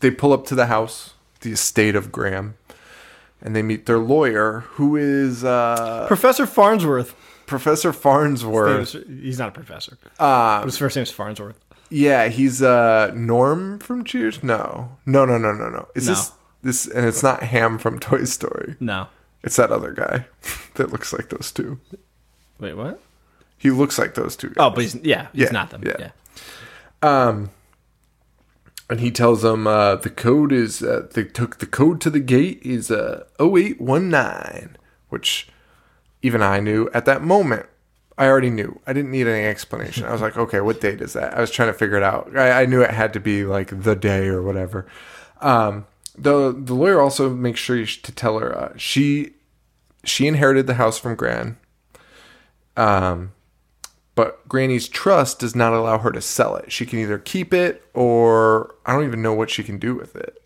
[0.02, 2.56] they pull up to the house, the estate of Graham,
[3.42, 7.16] and they meet their lawyer, who is uh, Professor Farnsworth.
[7.46, 8.94] Professor Farnsworth.
[9.08, 9.98] He's not a professor.
[10.20, 11.60] Uh, his first name is Farnsworth.
[11.90, 14.42] Yeah, he's uh, Norm from Cheers.
[14.44, 15.88] No, no, no, no, no, no.
[15.96, 16.14] Is No.
[16.14, 16.88] this this?
[16.88, 18.76] And it's not Hamm from Toy Story.
[18.80, 19.08] No.
[19.44, 20.26] It's that other guy
[20.76, 21.80] that looks like those two.
[22.60, 23.02] Wait, what?
[23.58, 24.50] He looks like those two.
[24.50, 24.56] Guys.
[24.60, 25.84] Oh, but he's yeah, he's Yeah, not them.
[25.86, 25.96] yeah.
[26.00, 26.12] Yeah.
[27.02, 27.50] Um,
[28.90, 32.20] and he tells them uh, the code is uh, they took the code to the
[32.20, 34.78] gate is uh, 0819,
[35.10, 35.48] which
[36.22, 37.68] even I knew at that moment.
[38.16, 38.80] I already knew.
[38.86, 40.06] I didn't need any explanation.
[40.06, 41.34] I was like, okay, what date is that?
[41.36, 42.38] I was trying to figure it out.
[42.38, 44.86] I, I knew it had to be like the day or whatever.
[45.42, 49.34] Um, the the lawyer also makes sure to tell her uh, she
[50.04, 51.58] she inherited the house from Gran.
[52.78, 53.32] Um,
[54.16, 56.72] but Granny's trust does not allow her to sell it.
[56.72, 60.16] She can either keep it or I don't even know what she can do with
[60.16, 60.42] it.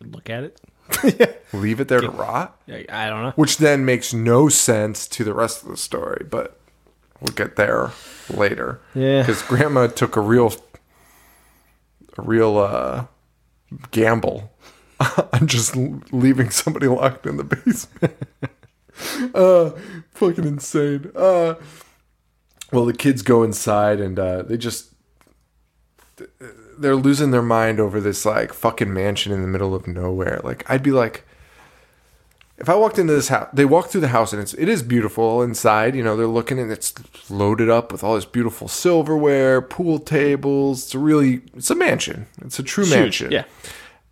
[0.00, 0.60] Look at it.
[1.20, 1.32] yeah.
[1.52, 3.32] Leave it there to rot, Yeah, I don't know.
[3.36, 6.58] which then makes no sense to the rest of the story, but
[7.20, 7.90] we'll get there
[8.28, 8.80] later.
[8.94, 9.24] Yeah.
[9.24, 10.52] Cuz grandma took a real
[12.18, 13.04] a real uh
[13.92, 14.50] gamble
[15.32, 15.76] on just
[16.12, 18.16] leaving somebody locked in the basement.
[19.34, 19.70] uh
[20.12, 21.10] fucking insane.
[21.14, 21.54] Uh
[22.72, 24.92] well the kids go inside and uh they just
[26.78, 30.40] they're losing their mind over this like fucking mansion in the middle of nowhere.
[30.42, 31.26] Like I'd be like
[32.58, 34.82] if I walked into this house, they walk through the house and it's it is
[34.82, 35.94] beautiful inside.
[35.96, 36.92] You know, they're looking and it's
[37.30, 40.84] loaded up with all this beautiful silverware, pool tables.
[40.84, 42.26] It's a really it's a mansion.
[42.42, 42.94] It's a true Huge.
[42.94, 43.32] mansion.
[43.32, 43.44] Yeah.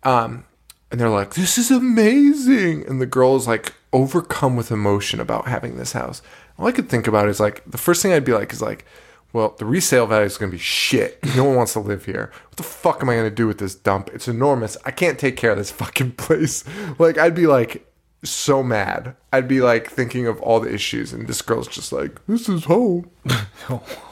[0.01, 0.45] Um,
[0.91, 5.47] and they're like, "This is amazing," and the girl is like overcome with emotion about
[5.47, 6.21] having this house.
[6.57, 8.85] All I could think about is like the first thing I'd be like is like,
[9.33, 11.19] "Well, the resale value is going to be shit.
[11.35, 12.31] No one wants to live here.
[12.47, 14.09] What the fuck am I going to do with this dump?
[14.13, 14.77] It's enormous.
[14.85, 16.63] I can't take care of this fucking place."
[16.97, 17.85] Like I'd be like
[18.23, 19.15] so mad.
[19.31, 22.65] I'd be like thinking of all the issues, and this girl's just like, "This is
[22.65, 23.09] home."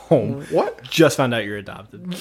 [0.07, 0.45] Home.
[0.51, 0.81] What?
[0.83, 2.15] Just found out you're adopted.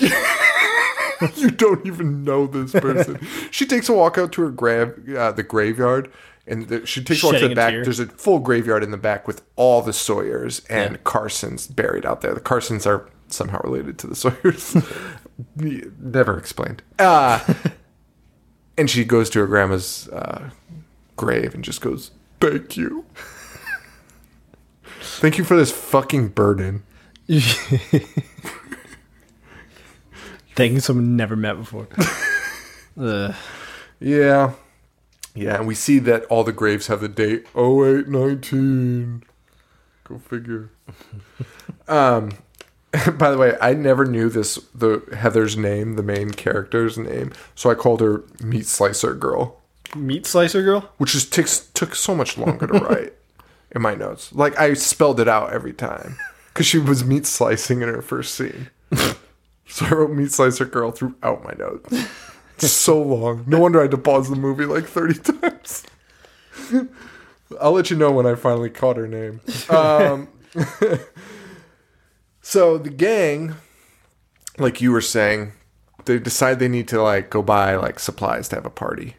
[1.36, 3.18] you don't even know this person.
[3.50, 6.10] she takes a walk out to her grave, uh, the graveyard,
[6.46, 7.72] and the, she takes a walk to the back.
[7.72, 7.84] tear.
[7.84, 12.20] There's a full graveyard in the back with all the Sawyers and Carsons buried out
[12.20, 12.34] there.
[12.34, 14.76] The Carsons are somehow related to the Sawyers.
[15.56, 16.82] Never explained.
[16.98, 17.40] Uh,
[18.78, 20.50] and she goes to her grandma's uh,
[21.16, 23.04] grave and just goes, "Thank you."
[25.00, 26.82] Thank you for this fucking burden.
[30.56, 31.88] Thinking someone never met before.
[33.98, 34.52] Yeah.
[35.34, 39.22] Yeah, and we see that all the graves have the date 0819.
[40.04, 40.70] Go figure.
[41.88, 42.30] um
[43.18, 47.70] by the way, I never knew this the Heather's name, the main character's name, so
[47.70, 49.60] I called her Meat Slicer Girl,
[49.94, 50.90] Meat slicer girl?
[50.96, 53.12] which just takes took so much longer to write
[53.72, 54.32] in my notes.
[54.34, 56.16] Like I spelled it out every time
[56.54, 58.70] cuz she was meat slicing in her first scene.
[59.66, 62.08] So I wrote Meat Slicer Girl throughout my notes.
[62.58, 63.44] so long.
[63.46, 65.84] No wonder I had to pause the movie like 30 times.
[67.60, 69.40] I'll let you know when I finally caught her name.
[69.68, 70.28] Um,
[72.42, 73.54] so the gang,
[74.58, 75.52] like you were saying,
[76.04, 79.16] they decide they need to like go buy like supplies to have a party.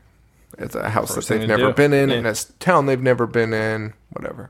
[0.58, 1.74] It's a house First that they've never do.
[1.74, 2.16] been in, Yeah.
[2.16, 4.50] and it's a town they've never been in, whatever.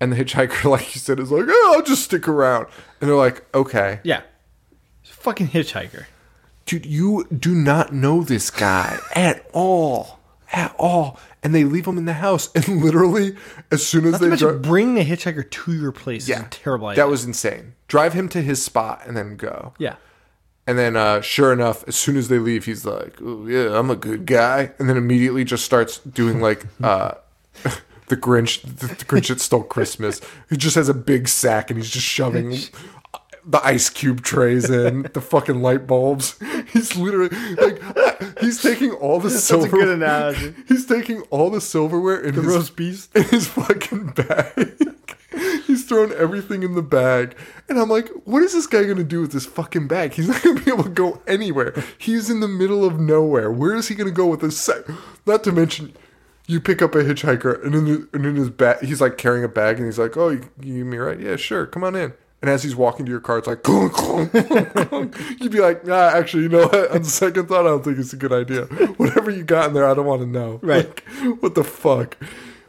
[0.00, 2.66] And the hitchhiker, like you said, is like, oh, I'll just stick around.
[3.00, 4.00] And they're like, okay.
[4.02, 4.22] Yeah.
[5.20, 6.06] Fucking hitchhiker.
[6.66, 10.18] Dude, you do not know this guy at all.
[10.52, 11.18] At all.
[11.42, 12.50] And they leave him in the house.
[12.54, 13.36] And literally,
[13.70, 16.28] as soon as Not to they mention, dri- bring the hitchhiker to your place is
[16.30, 17.04] yeah, a terrible idea.
[17.04, 17.74] That was insane.
[17.86, 19.74] Drive him to his spot and then go.
[19.78, 19.96] yeah.
[20.66, 23.88] And then, uh, sure enough, as soon as they leave, he's like, oh, yeah, I'm
[23.88, 24.72] a good guy.
[24.78, 27.12] And then immediately just starts doing like uh,
[28.08, 30.20] the Grinch, the, the Grinch that stole Christmas.
[30.50, 32.50] He just has a big sack and he's just shoving
[33.48, 36.38] the ice cube trays in, the fucking light bulbs.
[36.72, 39.68] He's literally like, he's taking all the That's a silver.
[39.68, 40.54] good analogy.
[40.68, 43.08] He's taking all the silverware in his roast beef?
[43.16, 44.76] in his fucking bag.
[45.66, 47.36] He's thrown everything in the bag.
[47.68, 50.12] And I'm like, what is this guy going to do with this fucking bag?
[50.12, 51.74] He's not going to be able to go anywhere.
[51.96, 53.50] He's in the middle of nowhere.
[53.50, 54.82] Where is he going to go with this sack?
[55.26, 55.94] Not to mention,
[56.46, 59.44] you pick up a hitchhiker and in, the, and in his bag, he's like carrying
[59.44, 61.20] a bag and he's like, oh, you, you give me ride?
[61.20, 61.66] Yeah, sure.
[61.66, 62.12] Come on in.
[62.40, 65.84] And as he's walking to your car, it's like, clunk, clunk, clunk, you'd be like,
[65.84, 66.90] nah, actually, you know what?
[66.92, 68.64] On second thought, I don't think it's a good idea.
[68.96, 70.60] Whatever you got in there, I don't want to know.
[70.62, 70.86] Right.
[70.86, 71.00] Like,
[71.42, 72.16] what the fuck?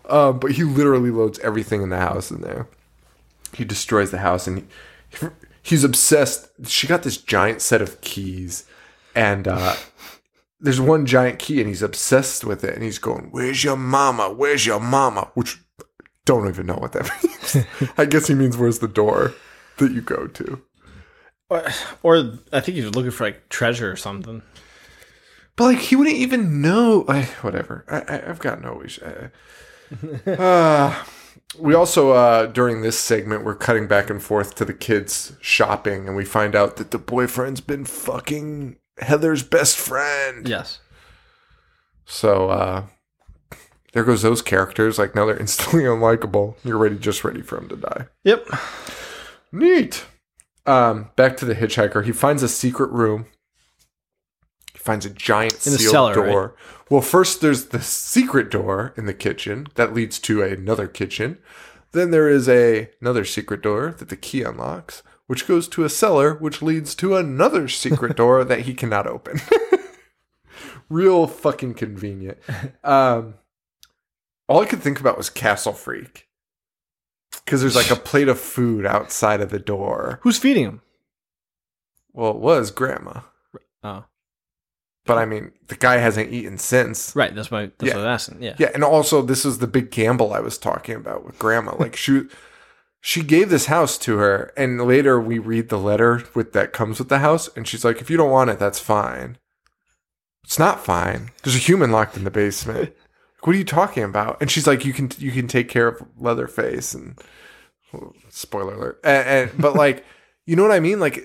[0.09, 2.67] Um, but he literally loads everything in the house in there.
[3.53, 4.67] He destroys the house and
[5.11, 5.27] he,
[5.61, 6.49] he's obsessed.
[6.65, 8.65] She got this giant set of keys,
[9.15, 9.75] and uh,
[10.59, 12.73] there's one giant key, and he's obsessed with it.
[12.73, 14.31] And he's going, "Where's your mama?
[14.31, 15.59] Where's your mama?" Which
[16.25, 17.91] don't even know what that means.
[17.97, 19.33] I guess he means where's the door
[19.79, 20.61] that you go to.
[21.49, 21.65] Or,
[22.03, 24.43] or I think he was looking for like treasure or something.
[25.55, 27.05] But like he wouldn't even know.
[27.07, 27.85] I, whatever.
[27.89, 29.29] I, I, I've got no issue.
[30.25, 31.03] Uh,
[31.59, 36.07] we also uh, during this segment we're cutting back and forth to the kids shopping,
[36.07, 40.47] and we find out that the boyfriend's been fucking Heather's best friend.
[40.47, 40.79] Yes.
[42.05, 42.85] So uh,
[43.93, 44.99] there goes those characters.
[44.99, 46.55] Like now they're instantly unlikable.
[46.63, 48.07] You're ready, just ready for him to die.
[48.23, 48.47] Yep.
[49.51, 50.05] Neat.
[50.65, 52.05] Um, back to the hitchhiker.
[52.05, 53.25] He finds a secret room.
[54.73, 56.55] He finds a giant In sealed cellar, door.
[56.89, 61.37] Well, first there's the secret door in the kitchen that leads to another kitchen.
[61.91, 65.89] Then there is a another secret door that the key unlocks, which goes to a
[65.89, 69.39] cellar, which leads to another secret door that he cannot open.
[70.89, 72.37] Real fucking convenient.
[72.83, 73.35] Um,
[74.47, 76.28] all I could think about was Castle Freak.
[77.45, 80.19] Because there's like a plate of food outside of the door.
[80.23, 80.81] Who's feeding him?
[82.13, 83.21] Well, it was grandma.
[83.83, 84.03] Oh,
[85.05, 87.15] But I mean, the guy hasn't eaten since.
[87.15, 87.33] right.
[87.33, 87.71] That's my.
[87.77, 87.95] That's Yeah.
[87.95, 88.43] what I'm asking.
[88.43, 88.55] Yeah.
[88.57, 91.75] Yeah, and also this is the big gamble I was talking about with grandma.
[91.77, 92.23] Like she
[92.99, 96.99] she gave this house to her and later we read the letter with that comes
[96.99, 99.37] with the house and she's like if you don't want it that's fine.
[100.43, 101.29] It's not fine.
[101.43, 102.93] There's a human locked in the basement.
[103.43, 104.41] What are you talking about?
[104.41, 107.19] And she's like you can you can take care of Leatherface and
[107.93, 108.99] well, spoiler alert.
[109.03, 110.05] And, and but like
[110.45, 110.99] you know what I mean?
[110.99, 111.23] Like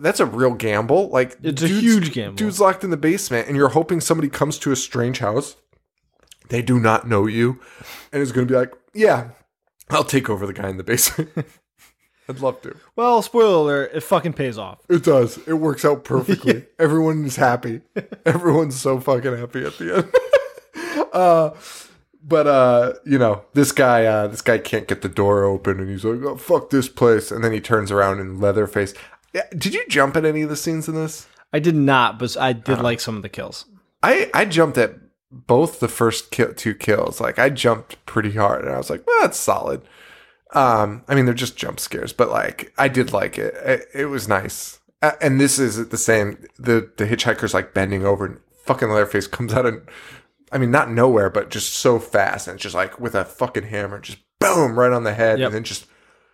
[0.00, 1.08] that's a real gamble.
[1.08, 2.36] Like It's a huge gamble.
[2.36, 5.56] Dude's locked in the basement, and you're hoping somebody comes to a strange house.
[6.48, 7.60] They do not know you,
[8.12, 9.30] and is going to be like, "Yeah,
[9.90, 11.30] I'll take over the guy in the basement."
[12.28, 12.76] I'd love to.
[12.96, 13.90] Well, spoiler alert.
[13.94, 14.80] It fucking pays off.
[14.88, 15.38] It does.
[15.46, 16.66] It works out perfectly.
[16.78, 17.82] Everyone is happy.
[18.24, 20.14] Everyone's so fucking happy at the end.
[21.12, 21.50] uh,
[22.22, 25.88] but uh, you know, this guy, uh, this guy can't get the door open, and
[25.88, 28.94] he's like, "Oh fuck this place!" And then he turns around and Leatherface.
[29.56, 31.28] Did you jump at any of the scenes in this?
[31.52, 33.66] I did not, but I did like some of the kills.
[34.02, 34.96] I I jumped at
[35.30, 37.20] both the first kill, two kills.
[37.20, 39.82] Like I jumped pretty hard, and I was like, well, "That's solid."
[40.52, 43.54] Um, I mean, they're just jump scares, but like I did like it.
[43.54, 44.80] It, it was nice.
[45.02, 46.44] Uh, and this is the same.
[46.58, 49.82] The the hitchhiker's like bending over, and fucking Leatherface comes out and
[50.52, 53.64] I mean, not nowhere, but just so fast, and it's just like with a fucking
[53.64, 55.46] hammer, just boom right on the head, Yep.
[55.46, 55.86] and then just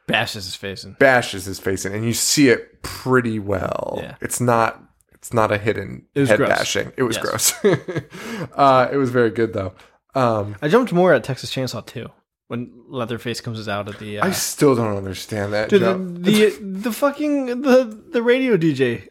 [0.06, 0.94] Bashes his face in.
[0.98, 3.94] bashes his face in, and you see it pretty well.
[4.02, 4.16] Yeah.
[4.20, 4.82] It's not
[5.14, 6.48] it's not a hidden It was head gross.
[6.48, 6.92] bashing.
[6.96, 7.24] It was Yes.
[7.62, 7.76] gross.
[8.54, 9.72] uh, it was very good though.
[10.14, 12.08] Um, I jumped more at Texas Chainsaw 2
[12.48, 14.18] when Leatherface comes out at the.
[14.18, 15.70] Uh, I still don't understand that.
[15.70, 19.08] Dude, the, the the fucking the the radio DJ.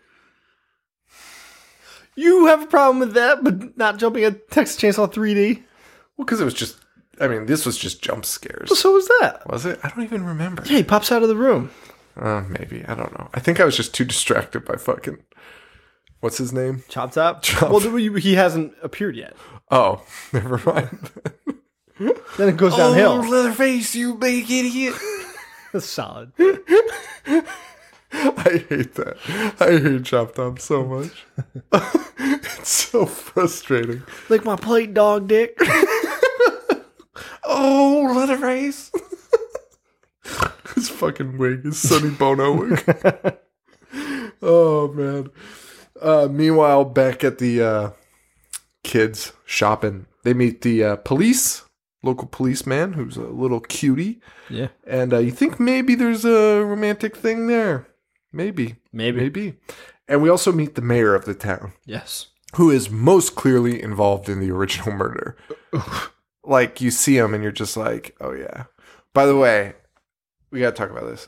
[2.15, 5.63] You have a problem with that, but not jumping at Texas Chainsaw 3D.
[6.17, 6.77] well, because it was just.
[7.19, 8.77] I mean, this was just jump scares.
[8.79, 9.43] So was that.
[9.47, 9.79] Was it?
[9.83, 10.63] I don't even remember.
[10.65, 11.69] Yeah, he pops out of the room.
[12.17, 13.29] Uh, maybe I don't know.
[13.33, 15.19] I think I was just too distracted by fucking.
[16.19, 16.83] What's his name?
[16.89, 17.41] Chop top.
[17.41, 17.71] Chop.
[17.71, 19.35] Well, he hasn't appeared yet.
[19.69, 20.03] Oh,
[20.33, 21.09] never mind.
[22.37, 23.21] Then it goes downhill.
[23.23, 24.95] Oh, Leatherface, you big idiot!
[25.71, 26.31] That's solid.
[28.13, 29.17] I hate that.
[29.59, 31.25] I hate Chop Top so much.
[32.17, 34.03] it's so frustrating.
[34.29, 35.57] Like my plate, dog dick.
[37.43, 38.91] Oh, let it race.
[40.73, 43.37] His fucking wig, his Sonny Bono wig.
[44.41, 45.29] oh man.
[46.01, 47.91] Uh, meanwhile, back at the uh,
[48.83, 51.63] kids shopping, they meet the uh, police,
[52.03, 57.17] local policeman, who's a little cutie, yeah, and uh, you think maybe there's a romantic
[57.17, 57.87] thing there.
[58.33, 59.19] Maybe, maybe.
[59.19, 59.53] maybe.
[60.07, 62.27] And we also meet the mayor of the town, Yes.
[62.55, 65.37] who is most clearly involved in the original murder.
[66.43, 68.65] like you see him and you're just like, oh yeah.
[69.13, 69.73] By the way,
[70.51, 71.27] we got to talk about this.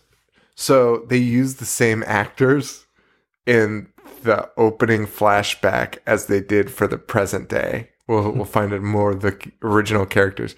[0.55, 2.85] So they use the same actors
[3.45, 3.89] in
[4.23, 7.89] the opening flashback as they did for the present day.
[8.07, 10.55] We'll we'll find it more the original characters.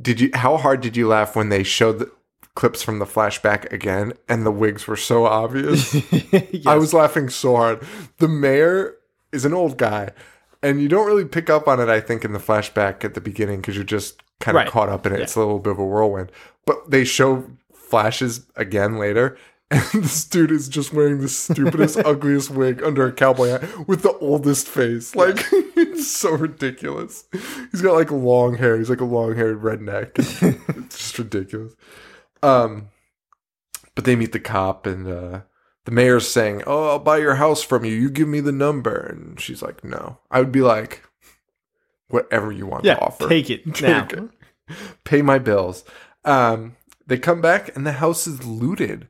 [0.00, 0.30] Did you?
[0.34, 2.10] How hard did you laugh when they showed the
[2.54, 5.94] clips from the flashback again and the wigs were so obvious?
[6.66, 7.82] I was laughing so hard.
[8.18, 8.96] The mayor
[9.32, 10.10] is an old guy,
[10.62, 13.20] and you don't really pick up on it, I think, in the flashback at the
[13.20, 14.70] beginning because you're just kind of Right.
[14.70, 15.20] caught up in it.
[15.20, 16.30] It's a little bit of a whirlwind.
[16.66, 17.44] But they show
[17.74, 19.36] flashes again later,
[19.70, 24.02] and this dude is just wearing the stupidest, ugliest wig under a cowboy hat with
[24.02, 25.14] the oldest face.
[25.16, 27.24] Like, it's so ridiculous.
[27.72, 28.78] He's got like long hair.
[28.78, 30.10] He's like a long haired redneck.
[30.84, 31.74] it's just ridiculous.
[32.44, 32.88] Um,
[33.94, 35.40] but they meet the cop and uh,
[35.84, 37.92] the mayor's saying, "Oh, I'll buy your house from you.
[37.92, 41.02] You give me the number." And she's like, "No." I would be like,
[42.08, 42.94] "Whatever you want Yeah.
[42.96, 44.04] to offer, Take it now.
[44.04, 44.28] Take it.
[45.04, 45.84] Pay my bills."
[46.24, 46.76] Um,
[47.06, 49.08] they come back and the house is looted.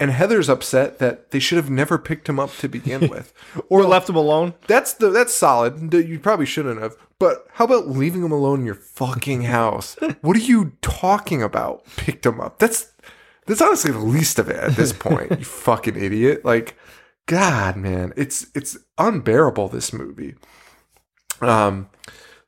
[0.00, 3.32] And Heather's upset that they should have never picked him up to begin with,
[3.68, 4.54] Or left him alone.
[4.66, 5.92] that's the that's solid.
[5.92, 6.96] You probably shouldn't have.
[7.22, 9.96] But how about leaving him alone in your fucking house?
[10.22, 11.86] what are you talking about?
[11.94, 12.58] Picked him up.
[12.58, 12.90] That's
[13.46, 15.30] that's honestly the least of it at this point.
[15.30, 16.44] you fucking idiot.
[16.44, 16.76] Like,
[17.26, 19.68] God, man, it's it's unbearable.
[19.68, 20.34] This movie.
[21.40, 21.90] Um,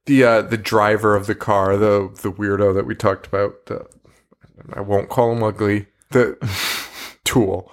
[0.07, 3.66] the uh, the driver of the car, the the weirdo that we talked about.
[3.66, 3.87] The,
[4.72, 5.87] I won't call him ugly.
[6.11, 6.37] The
[7.25, 7.72] tool.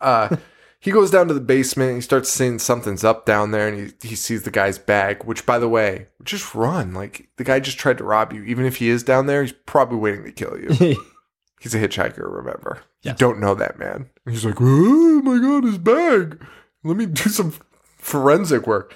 [0.00, 0.36] Uh,
[0.80, 1.96] he goes down to the basement.
[1.96, 5.24] He starts seeing something's up down there, and he, he sees the guy's bag.
[5.24, 6.94] Which, by the way, just run.
[6.94, 8.42] Like the guy just tried to rob you.
[8.44, 10.96] Even if he is down there, he's probably waiting to kill you.
[11.60, 12.34] he's a hitchhiker.
[12.34, 14.08] Remember, you don't know that man.
[14.24, 16.42] And he's like, oh my god, his bag.
[16.82, 17.52] Let me do some
[17.98, 18.94] forensic work.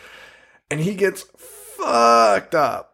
[0.70, 2.94] And he gets fucked up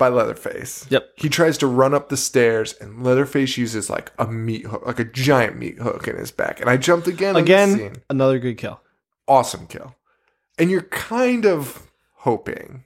[0.00, 0.86] by Leatherface.
[0.90, 1.12] Yep.
[1.14, 4.98] He tries to run up the stairs, and Leatherface uses like a meat hook, like
[4.98, 6.60] a giant meat hook in his back.
[6.60, 7.36] And I jumped again.
[7.36, 7.96] Again, scene.
[8.10, 8.80] another good kill.
[9.28, 9.94] awesome kill.
[10.58, 12.84] And you're kind of hoping.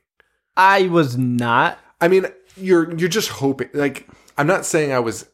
[0.57, 1.79] I was not.
[2.01, 3.71] I mean, you're you're just hoping.
[3.73, 4.07] Like,
[4.37, 5.27] I'm not saying I was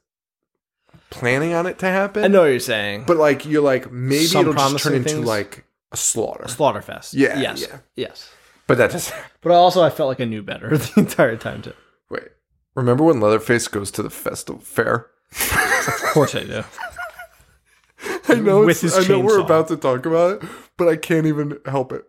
[1.11, 2.23] planning on it to happen.
[2.25, 3.05] I know what you're saying.
[3.07, 6.45] but like you're like maybe Some it'll just turn promising into like a slaughter.
[6.45, 7.15] Slaughterfest.
[7.15, 7.63] Yeah, Yes.
[7.63, 7.79] yeah.
[7.97, 8.31] Yes.
[8.71, 9.17] But that doesn't.
[9.43, 11.73] But also, I felt like I knew better the entire time too.
[12.09, 12.29] Wait.
[12.77, 15.07] Remember when Leatherface goes to the festival fair?
[15.33, 16.63] Of course, I do.
[18.29, 19.45] I know, With it's, his I know we're chainsaw.
[19.45, 22.05] about to talk about it, but I can't even help it.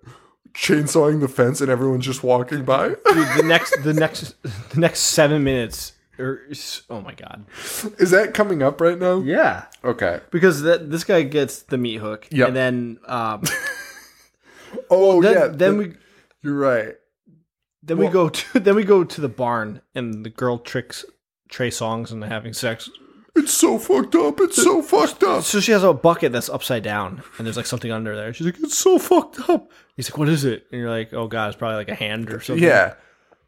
[0.54, 2.90] Chainsawing the fence and everyone's just walking by.
[2.90, 2.98] Dude,
[3.38, 5.94] the next, the next, the next seven minutes.
[6.20, 6.42] Are,
[6.92, 7.46] oh my god.
[7.98, 9.22] Is that coming up right now?
[9.22, 9.66] Yeah.
[9.84, 10.20] Okay.
[10.30, 12.50] Because that this guy gets the meat hook, Yep.
[12.50, 13.42] and then um,
[14.90, 15.48] Oh then, yeah.
[15.48, 15.96] then th- we
[16.44, 16.96] You're right.
[17.84, 21.06] then we go to then we go to the barn, and the girl tricks
[21.50, 22.90] Trey Songz into having sex.
[23.34, 24.42] It's so fucked up.
[24.42, 25.44] It's so fucked up.
[25.44, 28.34] So she has a bucket that's upside down, and there's like something under there.
[28.34, 31.28] She's like, "It's so fucked up." He's like, "What is it?" And you're like, "Oh
[31.28, 32.96] god, it's probably like a hand or something." Yeah.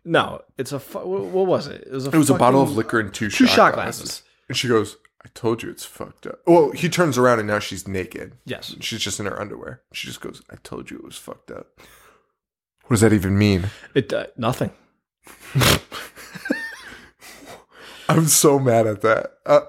[0.05, 0.79] No, it's a.
[0.79, 1.81] Fu- what what was it?
[1.81, 2.11] It was a.
[2.11, 4.01] It was a bottle of liquor and two, two shot, shot glasses.
[4.03, 4.23] glasses.
[4.49, 6.39] And she goes, I told you it's fucked up.
[6.45, 8.33] Well, he turns around and now she's naked.
[8.45, 8.75] Yes.
[8.81, 9.81] She's just in her underwear.
[9.93, 11.79] She just goes, I told you it was fucked up.
[12.83, 13.69] What does that even mean?
[13.95, 14.71] It uh, nothing.
[18.09, 19.31] I'm so mad at that.
[19.45, 19.61] Uh,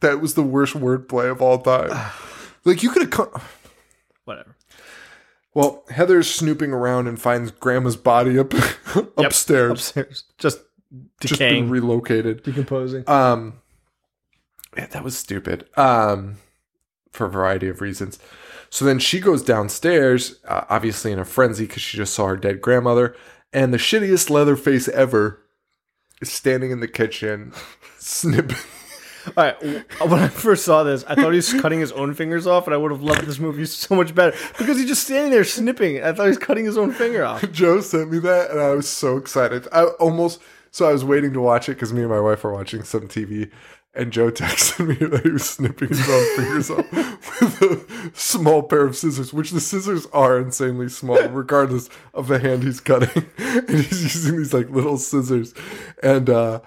[0.00, 1.90] that was the worst wordplay of all time.
[2.64, 3.28] like, you could have come.
[4.24, 4.56] Whatever.
[5.52, 8.52] Well, Heather's snooping around and finds Grandma's body up
[9.16, 9.70] upstairs.
[9.70, 10.60] Upstairs, just
[11.20, 12.42] Just decaying, been relocated.
[12.42, 13.08] decomposing.
[13.08, 13.60] Um,
[14.76, 15.66] yeah, that was stupid.
[15.76, 16.38] Um,
[17.12, 18.18] for a variety of reasons.
[18.74, 22.36] So then she goes downstairs, uh, obviously in a frenzy because she just saw her
[22.36, 23.14] dead grandmother,
[23.52, 25.40] and the shittiest Leatherface ever
[26.20, 27.52] is standing in the kitchen,
[27.98, 28.56] snipping.
[29.36, 29.62] All right.
[29.62, 32.74] When I first saw this, I thought he was cutting his own fingers off, and
[32.74, 36.02] I would have loved this movie so much better because he's just standing there snipping.
[36.02, 37.48] I thought he was cutting his own finger off.
[37.52, 39.68] Joe sent me that, and I was so excited.
[39.70, 40.40] I almost
[40.72, 43.02] so I was waiting to watch it because me and my wife are watching some
[43.02, 43.52] TV,
[43.96, 48.62] And Joe texted me that he was snipping his own fingers off with a small
[48.64, 53.26] pair of scissors, which the scissors are insanely small, regardless of the hand he's cutting.
[53.38, 55.54] And he's using these like little scissors.
[56.02, 56.60] And uh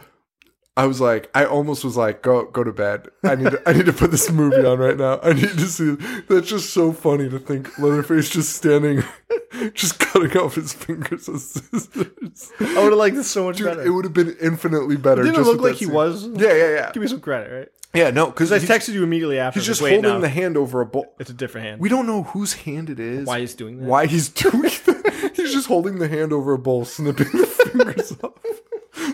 [0.77, 3.07] I was like, I almost was like, go go to bed.
[3.23, 5.19] I need to, I need to put this movie on right now.
[5.23, 5.93] I need to see.
[5.93, 6.27] It.
[6.29, 9.03] That's just so funny to think Leatherface just standing,
[9.73, 12.51] just cutting off his fingers with scissors.
[12.59, 13.83] I would have liked this so much Dude, better.
[13.83, 15.23] it would have been infinitely better.
[15.23, 15.95] Didn't it look like he scene.
[15.95, 16.27] was?
[16.27, 16.91] Yeah, yeah, yeah.
[16.91, 17.69] Give me some credit, right?
[17.95, 19.59] Yeah, no, because I texted you immediately after.
[19.59, 20.19] he's just Wait, holding no.
[20.19, 21.15] the hand over a bowl.
[21.19, 21.81] It's a different hand.
[21.81, 23.25] We don't know whose hand it is.
[23.25, 23.87] Why he's doing that?
[23.87, 25.31] Why he's doing that.
[25.35, 28.33] He's just holding the hand over a bowl, snipping the fingers off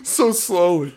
[0.02, 0.96] so slowly.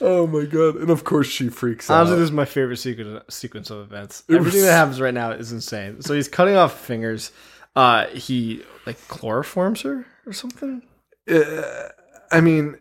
[0.00, 0.76] Oh my god!
[0.76, 2.16] And of course she freaks Honestly, out.
[2.18, 4.24] this is my favorite sequence sequence of events.
[4.28, 6.00] It Everything was- that happens right now is insane.
[6.02, 7.30] So he's cutting off fingers.
[7.76, 10.82] Uh, he like chloroforms her or something.
[11.30, 11.88] Uh,
[12.30, 12.78] I mean,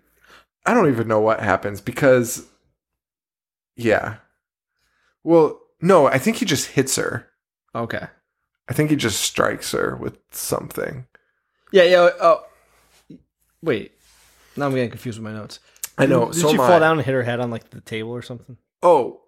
[0.66, 2.45] I don't even know what happens because,
[3.76, 4.18] yeah.
[5.24, 7.28] Well, no, I think he just hits her.
[7.76, 8.05] Okay.
[8.70, 11.05] I think he just strikes her with something.
[11.72, 12.09] Yeah, yeah.
[12.22, 12.43] Oh,
[13.62, 13.93] wait.
[14.57, 15.59] Now I'm getting confused with my notes.
[15.97, 16.31] I know.
[16.31, 16.79] Did so she fall I.
[16.79, 18.57] down and hit her head on like the table or something?
[18.81, 19.21] Oh,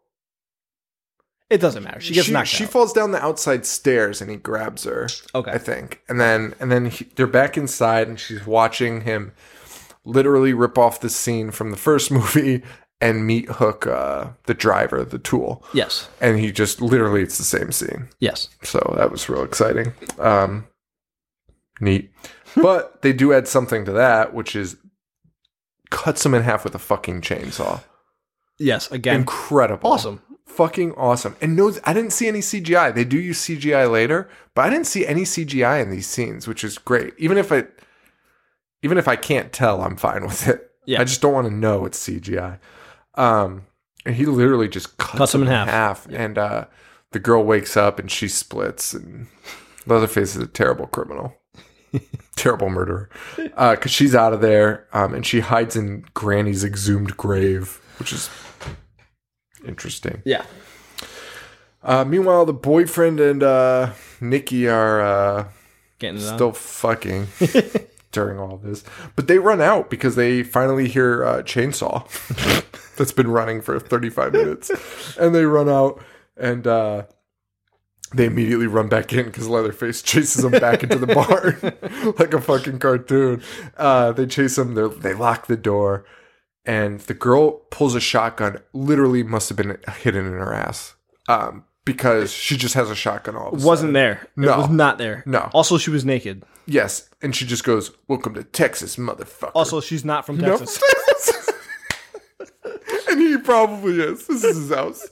[1.49, 1.99] It doesn't matter.
[1.99, 2.70] She gets she, knocked she out.
[2.72, 5.07] falls down the outside stairs and he grabs her.
[5.36, 5.51] Okay.
[5.51, 9.34] I think, and then and then he, they're back inside and she's watching him
[10.05, 12.64] literally rip off the scene from the first movie
[12.99, 16.07] and meat hook, uh, the driver, the tool, yes.
[16.22, 18.07] and he just literally it's the same scene.
[18.20, 18.47] Yes.
[18.64, 19.93] So that was real exciting.
[20.20, 20.66] Um,
[21.82, 22.11] neat.
[22.55, 24.78] But they do add something to that, which is
[25.94, 27.82] cuts him in half with a fucking chainsaw.
[28.60, 28.91] Yes.
[28.91, 29.22] Again.
[29.22, 29.89] Incredible.
[29.89, 30.22] awesome.
[30.46, 31.36] Fucking awesome.
[31.41, 32.94] And no, I didn't see any CGI.
[32.94, 36.64] They do use CGI later, but I didn't see any CGI in these scenes, which
[36.64, 37.14] is great.
[37.18, 37.80] Even if it,
[38.84, 40.70] even if I can't tell, I'm fine with it.
[40.86, 41.00] Yeah.
[41.00, 42.60] I just don't want to know it's CGI.
[43.16, 43.68] Um,
[44.06, 45.70] and he literally just cuts, Cuts him in half.
[45.70, 46.66] half, and uh,
[47.12, 49.28] the girl wakes up and she splits, and
[49.86, 51.36] Leatherface is a terrible criminal.
[52.36, 57.80] terrible murderer because she's out of there um, and she hides in granny's exhumed grave
[58.00, 58.30] which is
[59.66, 60.44] interesting Yeah.
[61.84, 65.48] uh, meanwhile, the boyfriend and uh, Nikki are uh,
[66.00, 66.36] Getting it on.
[66.36, 67.28] still fucking
[68.12, 68.84] during all this,
[69.16, 72.06] but they run out because they finally hear uh, chainsaw
[72.98, 76.02] that's been running for 35 minutes, and they run out
[76.38, 77.04] and uh,
[78.14, 82.41] they immediately run back in because Leatherface chases them back into the barn like a
[82.41, 83.41] fucking cartoon.
[83.78, 84.76] Uh, they chase them.
[84.76, 86.05] They they lock the door.
[86.66, 88.59] And the girl pulls a shotgun.
[88.72, 90.95] Literally, must have been hidden in her ass,
[91.28, 93.49] um, because she just has a shotgun all.
[93.49, 93.93] Of Wasn't sudden.
[93.93, 94.28] there.
[94.38, 94.53] No.
[94.53, 95.24] It was not there.
[95.26, 95.49] No.
[95.53, 96.45] Also, she was naked.
[96.66, 100.38] Yes, and she just goes, "Welcome to Texas, motherfucker." Also, she's not from.
[100.38, 100.82] Texas.
[103.09, 104.26] and he probably is.
[104.28, 105.05] This is his house.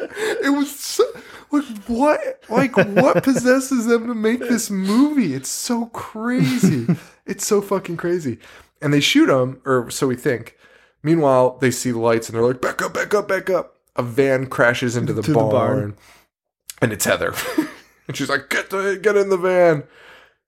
[0.44, 1.04] it was so,
[1.50, 2.20] like what?
[2.48, 5.34] Like what possesses them to make this movie?
[5.34, 6.86] It's so crazy.
[7.26, 8.38] it's so fucking crazy.
[8.82, 10.56] And they shoot him, or so we think.
[11.02, 14.02] Meanwhile, they see the lights and they're like, "Back up, back up, back up!" A
[14.02, 15.96] van crashes into the, To the barn, barn.
[16.80, 17.34] and it's Heather.
[18.08, 19.84] and she's like, "Get the, get in the van."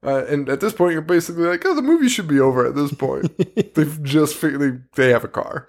[0.05, 2.74] Uh, and at this point, you're basically like, "Oh, the movie should be over at
[2.74, 3.36] this point."
[3.74, 4.61] They've just figured
[4.94, 5.68] they, they have a car.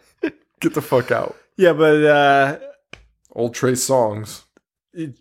[0.59, 1.36] Get the fuck out.
[1.57, 2.59] Yeah, but uh,
[3.34, 4.43] Old Trey Songz.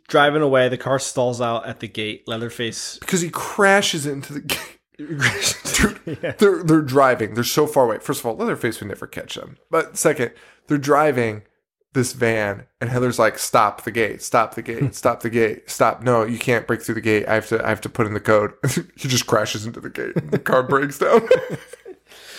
[0.08, 2.26] driving away, the car stalls out at the gate.
[2.28, 2.98] Leatherface.
[2.98, 4.78] Because he crashes into the gate.
[4.98, 7.34] Dude, they're they're driving.
[7.34, 7.98] They're so far away.
[7.98, 9.56] First of all, Leatherface would never catch them.
[9.70, 10.32] But second,
[10.66, 11.42] they're driving
[11.94, 14.22] this van, and Heather's like, "Stop the gate!
[14.22, 14.94] Stop the gate!
[14.94, 15.68] Stop the gate!
[15.68, 16.02] Stop!
[16.02, 17.26] No, you can't break through the gate.
[17.26, 17.64] I have to.
[17.64, 18.52] I have to put in the code."
[18.96, 20.30] he just crashes into the gate.
[20.30, 21.26] The car breaks down.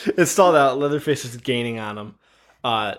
[0.06, 0.78] It stalled out.
[0.78, 2.16] Leatherface is gaining on him.
[2.64, 2.96] Uh,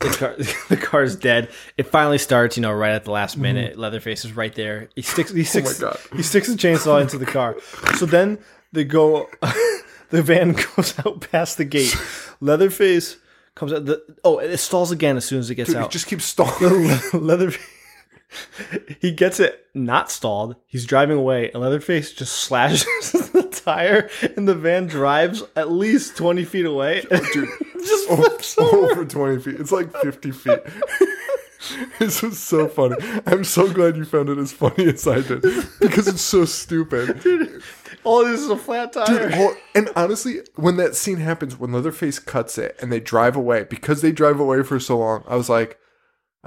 [0.00, 0.34] the car,
[0.68, 1.50] the car's dead.
[1.76, 2.56] It finally starts.
[2.56, 3.42] You know, right at the last mm-hmm.
[3.42, 3.78] minute.
[3.78, 4.88] Leatherface is right there.
[4.94, 5.32] He sticks.
[5.32, 5.78] He oh sticks.
[5.80, 5.98] God.
[6.14, 7.56] He sticks the chainsaw into the car.
[7.96, 8.38] So then
[8.72, 9.28] they go.
[10.10, 11.96] the van goes out past the gate.
[12.40, 13.16] Leatherface
[13.54, 13.86] comes out.
[13.86, 15.90] The oh, it stalls again as soon as it gets Dude, out.
[15.90, 16.98] just keeps stalling.
[17.12, 17.52] Leather.
[19.00, 20.56] he gets it not stalled.
[20.66, 26.16] He's driving away, and Leatherface just slashes the tire, and the van drives at least
[26.16, 27.00] twenty feet away.
[27.32, 28.90] Dude, just flips over.
[28.92, 29.60] over 20 feet.
[29.60, 30.58] It's like 50 feet.
[31.98, 32.96] this was so funny.
[33.26, 35.42] I'm so glad you found it as funny as I did
[35.80, 37.62] because it's so stupid.
[38.04, 39.30] All this is a flat tire.
[39.30, 43.64] Dude, and honestly, when that scene happens, when Leatherface cuts it and they drive away,
[43.64, 45.78] because they drive away for so long, I was like,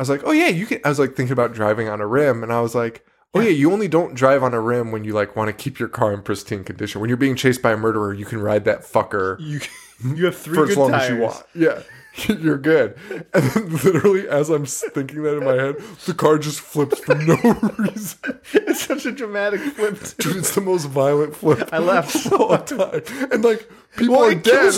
[0.02, 0.80] I was like, oh yeah, you can.
[0.84, 3.50] I was like thinking about driving on a rim, and I was like, oh yeah,
[3.50, 6.12] you only don't drive on a rim when you like want to keep your car
[6.12, 7.02] in pristine condition.
[7.02, 9.60] When you're being chased by a murderer, you can ride that fucker you,
[10.16, 11.04] you have three for good as long tires.
[11.04, 11.46] as you want.
[11.54, 11.84] Yeah.
[12.42, 12.98] You're good.
[13.34, 15.76] And then literally, as I'm thinking that in my head,
[16.06, 17.36] the car just flips for no
[17.78, 18.20] reason.
[18.52, 19.98] It's such a dramatic flip.
[20.18, 21.70] Dude, it's the most violent flip.
[21.72, 23.04] I laughed all time.
[23.32, 24.74] And like people Well, are dead.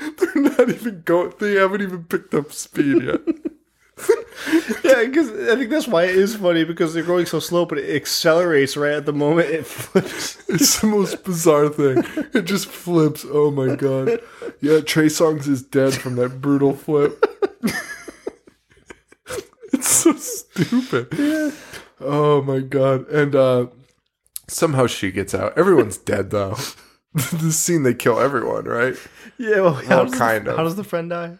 [0.18, 1.32] They're not even going.
[1.38, 3.20] They haven't even picked up speed yet.
[4.82, 7.76] Yeah, because I think that's why it is funny because they're going so slow, but
[7.76, 10.38] it accelerates right at the moment it flips.
[10.48, 12.02] It's the most bizarre thing.
[12.32, 13.26] It just flips.
[13.28, 14.20] Oh my god.
[14.62, 17.22] Yeah, Trey Songz is dead from that brutal flip.
[19.74, 21.52] it's so stupid.
[22.00, 23.06] Oh my god.
[23.08, 23.66] And uh
[24.48, 25.56] somehow she gets out.
[25.58, 26.56] Everyone's dead though.
[27.32, 28.94] this scene they kill everyone, right?
[29.38, 30.56] Yeah, well, how, Well, kind the, of.
[30.58, 31.38] how does the friend die?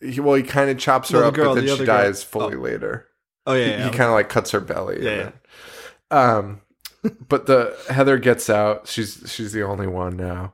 [0.00, 1.74] He, well, he kind of chops her No, the up, girl, but then the she
[1.74, 1.96] other girl.
[2.04, 3.06] dies fully later.
[3.46, 3.88] Oh yeah, He, yeah.
[3.90, 5.02] kind of like cuts her belly.
[5.02, 5.32] Yeah, then-
[6.10, 6.60] Um,
[7.28, 8.86] but the Heather gets out.
[8.86, 10.52] She's she's the only one now,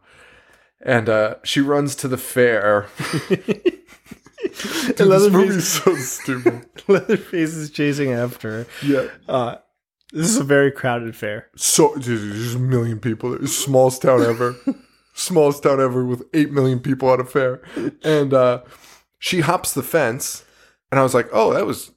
[0.81, 2.87] and uh, she runs to the fair.
[3.29, 6.67] Dude, this Leatherface- movie's so stupid.
[6.89, 8.67] Leatherface is chasing after her.
[8.85, 9.57] Yeah, Uh,
[10.13, 11.49] this is a very crowded fair.
[11.57, 13.31] so there's a million people.
[13.31, 13.47] there.
[13.47, 14.57] Smallest town ever.
[15.15, 17.63] Smallest town ever with eight million people at a fair,
[18.05, 18.63] and uh,
[19.19, 20.45] she hops the fence,
[20.93, 21.91] and I was like, oh, that was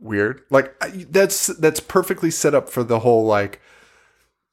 [0.00, 0.42] weird.
[0.50, 3.60] Like I- that's that's perfectly set up for the whole like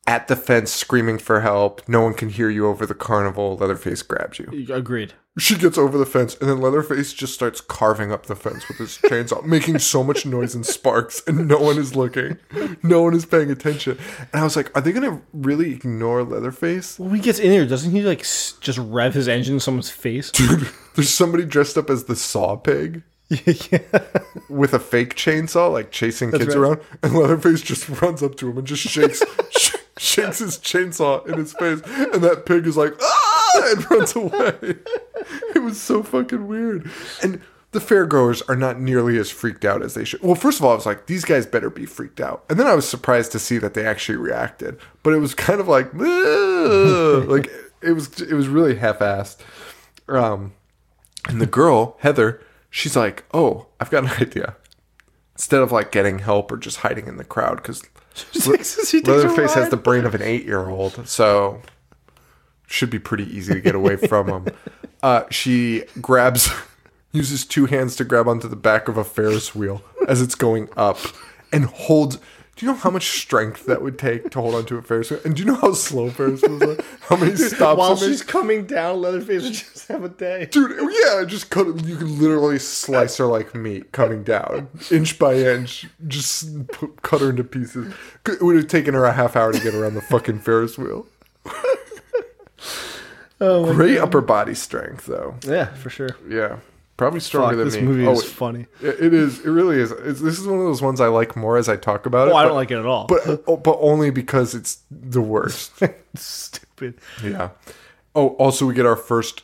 [0.08, 1.88] at the fence screaming for help.
[1.88, 3.56] No one can hear you over the carnival.
[3.56, 4.66] Leatherface grabs you.
[4.74, 5.14] Agreed.
[5.40, 8.78] She gets over the fence, and then Leatherface just starts carving up the fence with
[8.78, 12.38] his chainsaw, making so much noise and sparks, and no one is looking.
[12.84, 13.98] No one is paying attention.
[14.32, 17.00] And I was like, are they going to really ignore Leatherface?
[17.00, 18.04] Well, he gets in here, doesn't he?
[18.04, 20.30] Like s- just rev his engine in someone's face.
[20.30, 23.80] Dude, there's somebody dressed up as the saw pig yeah.
[24.50, 26.58] with a fake chainsaw, like chasing kids right.
[26.58, 31.26] around, and Leatherface just runs up to him and just shakes sh- shakes his chainsaw
[31.28, 34.76] in his face, and that pig is like ah and runs away.
[35.56, 36.90] It was so fucking weird,
[37.22, 40.22] and the fairgoers are not nearly as freaked out as they should.
[40.22, 42.68] Well, first of all, I was like, these guys better be freaked out, and then
[42.68, 45.94] I was surprised to see that they actually reacted, but it was kind of like
[45.94, 47.50] like
[47.82, 49.38] it was it was really half-assed.
[50.08, 50.54] Um,
[51.28, 54.56] and the girl, Heather, she's like, "Oh, I've got an idea."
[55.36, 57.84] Instead of like getting help or just hiding in the crowd, because
[58.34, 61.62] takes- she takes a Leatherface has the brain of an eight-year-old, so
[62.68, 64.48] should be pretty easy to get away from him.
[65.04, 66.50] Uh, she grabs,
[67.12, 70.70] uses two hands to grab onto the back of a Ferris wheel as it's going
[70.78, 70.98] up,
[71.52, 72.16] and holds.
[72.56, 75.20] Do you know how much strength that would take to hold onto a Ferris wheel?
[75.26, 76.78] And do you know how slow Ferris wheels are?
[77.02, 77.78] How many stops?
[77.78, 80.46] While she's coming down, Leatherface would just have a day.
[80.46, 80.72] Dude,
[81.04, 81.66] yeah, just cut.
[81.84, 85.88] You could literally slice her like meat coming down, inch by inch.
[86.08, 87.94] Just put, cut her into pieces.
[88.26, 91.08] It would have taken her a half hour to get around the fucking Ferris wheel.
[93.46, 95.36] Oh my Great upper body strength, though.
[95.46, 96.16] Yeah, for sure.
[96.30, 96.60] Yeah,
[96.96, 97.82] probably stronger Fuck, than this me.
[97.82, 98.68] This movie oh, is funny.
[98.82, 99.40] it- it is.
[99.42, 99.92] It really is.
[99.92, 102.32] It's, this is one of those ones I like more as I talk about oh,
[102.32, 102.34] it.
[102.34, 103.08] Oh, I but- don't like it at all.
[103.08, 105.74] but uh, oh, but only because it's the worst.
[106.16, 106.96] stupid.
[107.24, 107.50] Yeah.
[108.16, 109.44] Oh, also we get our first.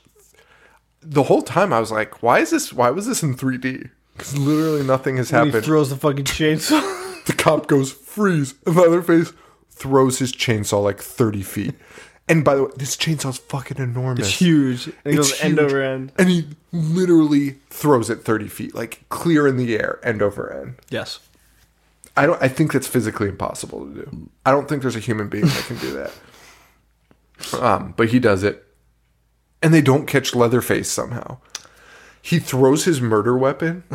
[1.02, 2.72] The whole time I was like, why is this?
[2.72, 3.90] Why was this in 3D?
[4.14, 5.66] Because literally nothing has When he happened.
[5.66, 6.82] throws the fucking chainsaw.
[7.26, 9.34] the cop goes freeze, and Leatherface
[9.72, 11.76] throws his chainsaw like 30 feet.
[12.30, 14.28] And by the way, this chainsaw's fucking enormous.
[14.28, 14.86] It's huge.
[14.86, 16.12] And it It's goes end over end.
[16.18, 20.76] And he literally throws it 30 feet, like clear in the air, end over end.
[20.90, 21.20] Yes.
[22.16, 22.42] I don't.
[22.42, 24.30] I think that's physically impossible to do.
[24.46, 26.12] I don't think there's a human being that can do that.
[27.54, 28.66] Um, but he does it,
[29.64, 31.38] and they don't catch Leatherface somehow.
[32.22, 33.86] He throws his murder weapon,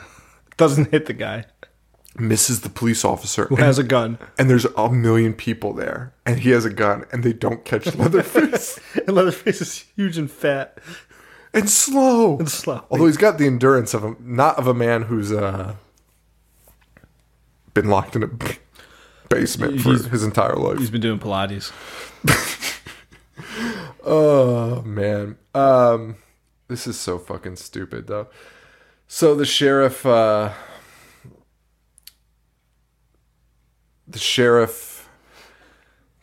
[0.56, 1.44] Doesn't hit the guy
[2.18, 4.18] misses the police officer, who and, has a gun.
[4.38, 7.94] and there's a million people there, and he has a gun, and they don't catch
[7.94, 8.78] Leatherface.
[9.06, 10.78] And Leatherface is huge and fat
[11.54, 12.84] and slow, and slow.
[12.90, 15.76] Although he's got the endurance of a not of a man who's uh,
[17.74, 18.28] been locked in a
[19.28, 20.78] basement for He's- his entire life.
[20.78, 21.72] He's been doing Pilates.
[24.08, 25.36] Oh man.
[25.54, 26.16] Um
[26.68, 28.28] this is so fucking stupid though.
[29.08, 30.52] So the sheriff uh
[34.08, 34.96] the sheriff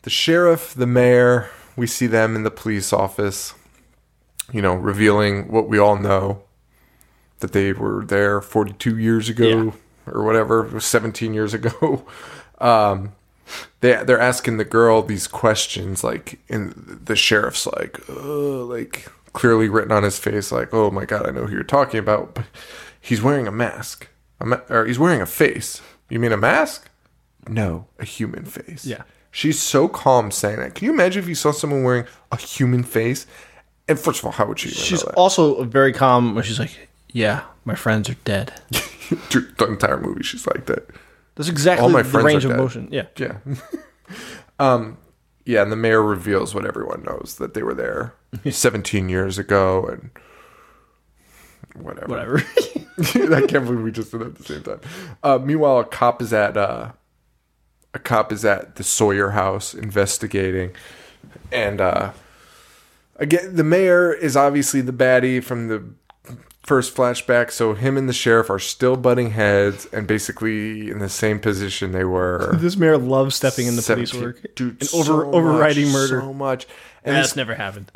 [0.04, 3.54] the sheriff, the mayor, we see them in the police office,
[4.52, 6.42] you know, revealing what we all know
[7.40, 9.72] that they were there 42 years ago
[10.06, 12.06] or whatever, it was 17 years ago.
[12.60, 13.12] Um
[13.80, 19.68] they they're asking the girl these questions like and the sheriff's like oh like clearly
[19.68, 22.46] written on his face like oh my god I know who you're talking about but
[23.00, 24.08] he's wearing a mask.
[24.40, 25.82] A ma- or he's wearing a face.
[26.08, 26.88] You mean a mask
[27.48, 29.02] no a human face Yeah.
[29.30, 30.76] She's so calm saying that.
[30.76, 33.26] Can you imagine if you saw someone wearing a human face?
[33.88, 37.42] And first of all, how would she She's also very calm when she's like, "Yeah,
[37.64, 38.52] my friends are dead."
[39.10, 40.88] The entire movie, she's like that.
[41.34, 42.58] That's exactly All my the friends range of dead.
[42.58, 42.88] motion.
[42.92, 43.06] Yeah.
[43.18, 43.38] Yeah.
[44.60, 44.96] um,
[45.44, 48.14] yeah, and the mayor reveals what everyone knows that they were there
[48.48, 50.10] 17 years ago and
[51.74, 52.08] whatever.
[52.08, 52.38] Whatever.
[53.34, 54.80] I can't believe we just did that at the same time.
[55.22, 56.92] Uh, meanwhile, a cop is at uh,
[57.94, 60.72] a cop is at the Sawyer house investigating,
[61.50, 62.12] and uh,
[63.16, 65.84] again, the mayor is obviously the baddie from the
[66.64, 67.50] first flashback.
[67.50, 71.92] So him and the sheriff are still butting heads, and basically in the same position
[71.92, 72.56] they were.
[72.58, 75.94] this mayor loves stepping in the police 17 work dude, and so over overriding much,
[75.94, 76.20] murder.
[76.20, 76.66] so much.
[77.04, 77.92] And That's this, never happened.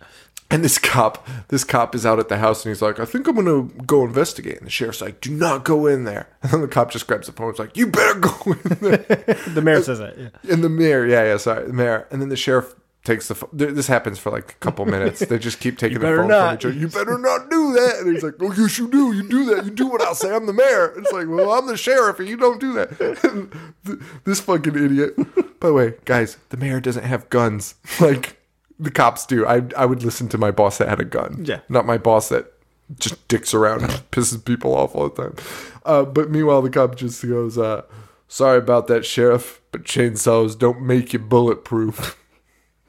[0.50, 3.26] And this cop, this cop is out at the house and he's like, I think
[3.28, 4.58] I'm gonna go investigate.
[4.58, 6.28] And the sheriff's like, Do not go in there.
[6.42, 7.48] And then the cop just grabs the phone.
[7.48, 8.98] and is like, You better go in there.
[9.54, 10.16] The mayor says it.
[10.18, 10.52] Yeah.
[10.54, 12.06] and the mayor, yeah, yeah, sorry, the mayor.
[12.10, 12.74] And then the sheriff
[13.04, 13.50] takes the phone.
[13.52, 15.20] This happens for like a couple minutes.
[15.20, 16.48] They just keep taking the phone not.
[16.48, 16.74] from each other.
[16.74, 17.98] You better not do that.
[18.00, 19.12] And he's like, Oh, yes, you do.
[19.12, 19.64] You do that.
[19.66, 20.34] You do what I'll say.
[20.34, 20.94] I'm the mayor.
[20.98, 22.98] It's like, Well, I'm the sheriff, and you don't do that.
[23.86, 25.14] Th- this fucking idiot.
[25.60, 27.74] By the way, guys, the mayor doesn't have guns.
[28.00, 28.37] Like
[28.78, 29.46] the cops do.
[29.46, 31.44] I I would listen to my boss that had a gun.
[31.44, 31.60] Yeah.
[31.68, 32.52] Not my boss that
[32.98, 35.36] just dicks around and pisses people off all the time.
[35.84, 37.82] Uh, but meanwhile, the cop just goes, uh,
[38.28, 42.16] "Sorry about that, sheriff, but chainsaws don't make you bulletproof."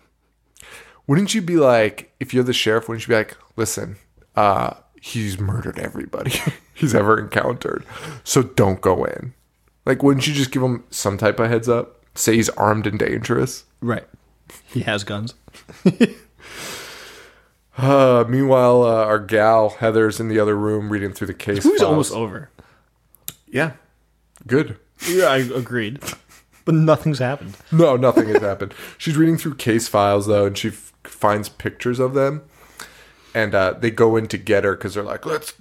[1.07, 3.97] wouldn't you be like, if you're the sheriff, wouldn't you be like, "Listen,
[4.35, 6.33] uh, he's murdered everybody
[6.73, 7.85] he's ever encountered,
[8.23, 9.33] so don't go in."
[9.85, 12.05] Like, wouldn't you just give him some type of heads up?
[12.15, 13.63] Say he's armed and dangerous.
[13.81, 14.05] Right.
[14.67, 15.33] He has guns.
[17.77, 21.57] Uh, meanwhile, uh, our gal Heather's in the other room reading through the case.
[21.57, 21.89] This movie's files.
[21.91, 22.49] almost over.
[23.47, 23.73] Yeah,
[24.45, 24.77] good.
[25.07, 25.99] Yeah, I agreed.
[26.65, 27.55] But nothing's happened.
[27.71, 28.73] No, nothing has happened.
[28.97, 32.41] She's reading through case files though, and she f- finds pictures of them,
[33.33, 35.53] and uh, they go in to get her because they're like, "Let's."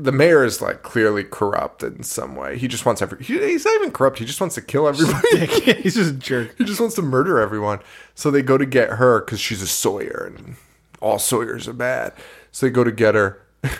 [0.00, 2.56] The mayor is like clearly corrupt in some way.
[2.56, 3.22] He just wants every.
[3.24, 4.18] He, he's not even corrupt.
[4.18, 5.46] He just wants to kill everybody.
[5.82, 6.56] He's just a jerk.
[6.56, 7.80] he just wants to murder everyone.
[8.14, 10.54] So they go to get her because she's a Sawyer, and
[11.00, 12.12] all Sawyers are bad.
[12.52, 13.42] So they go to get her.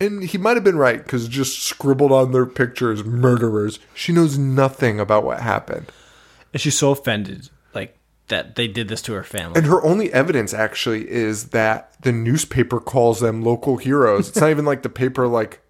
[0.00, 3.80] And he might have been right because just scribbled on their pictures, murderers.
[3.94, 5.90] She knows nothing about what happened.
[6.52, 7.50] And she's so offended,
[8.28, 9.58] that they did this to her family.
[9.58, 14.28] And her only evidence actually is that the newspaper calls them local heroes.
[14.28, 15.60] It's not even like the paper like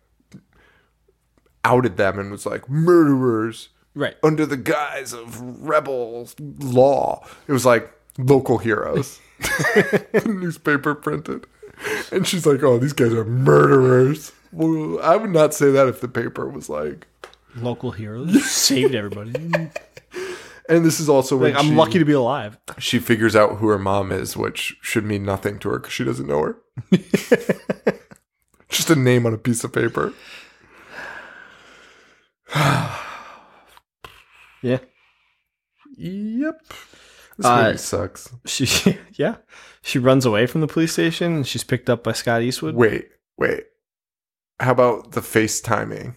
[1.65, 4.17] outed them and was like murderers right.
[4.23, 6.29] under the guise of rebel
[6.59, 7.25] law.
[7.47, 9.21] It was like local heroes.
[10.27, 11.47] newspaper printed.
[12.11, 16.01] And she's like, "Oh, these guys are murderers." Well, I would not say that if
[16.01, 17.07] the paper was like.
[17.57, 19.33] Local heroes saved everybody.
[20.69, 22.59] And this is also when Like I'm she- lucky to be alive.
[22.79, 26.05] she figures out who her mom is, which should mean nothing to her because she
[26.05, 26.57] doesn't know her.
[28.69, 30.13] Just a name on a piece of paper.
[34.63, 34.79] Yeah.
[35.97, 36.63] Yep.
[37.37, 38.29] This Uh, movie sucks.
[38.47, 39.37] She yeah.
[39.83, 42.75] She runs away from the police station and she's picked up by Scott Eastwood.
[42.75, 43.09] Wait,
[43.39, 43.65] wait.
[44.61, 46.17] How about the FaceTiming?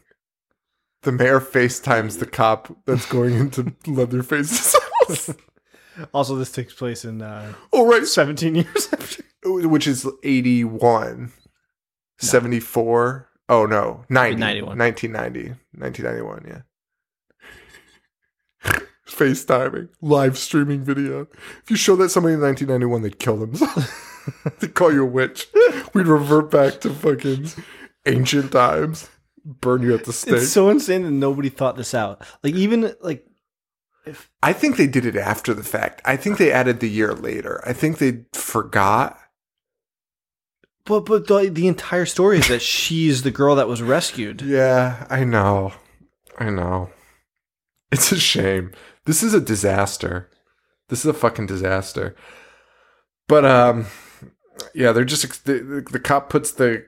[1.03, 4.75] The mayor FaceTimes the cop that's going into Leatherface's
[5.07, 5.33] house.
[6.13, 8.07] Also, this takes place in uh, oh, right.
[8.07, 9.23] 17 years after.
[9.43, 11.33] Which is 81.
[12.17, 13.27] 74.
[13.49, 14.05] Oh, no.
[14.07, 14.39] 90.
[14.39, 14.77] 91.
[14.77, 15.49] 1990.
[15.77, 16.61] 1991, yeah.
[19.05, 21.27] FaceTiming, live streaming video.
[21.63, 23.91] If you show that somebody in 1991, they'd kill themselves.
[24.59, 25.47] they'd call you a witch.
[25.93, 27.49] We'd revert back to fucking
[28.05, 29.09] ancient times.
[29.43, 30.35] Burn you at the stake.
[30.35, 32.23] It's so insane that nobody thought this out.
[32.43, 33.25] Like even like
[34.05, 36.01] if I think they did it after the fact.
[36.05, 37.61] I think they added the year later.
[37.65, 39.17] I think they forgot.
[40.85, 44.41] but but the, the entire story is that she's the girl that was rescued.
[44.41, 45.73] Yeah, I know.
[46.37, 46.89] I know.
[47.91, 48.71] It's a shame.
[49.05, 50.29] This is a disaster.
[50.89, 52.15] This is a fucking disaster.
[53.27, 53.87] But um
[54.75, 56.85] yeah, they're just the, the, the cop puts the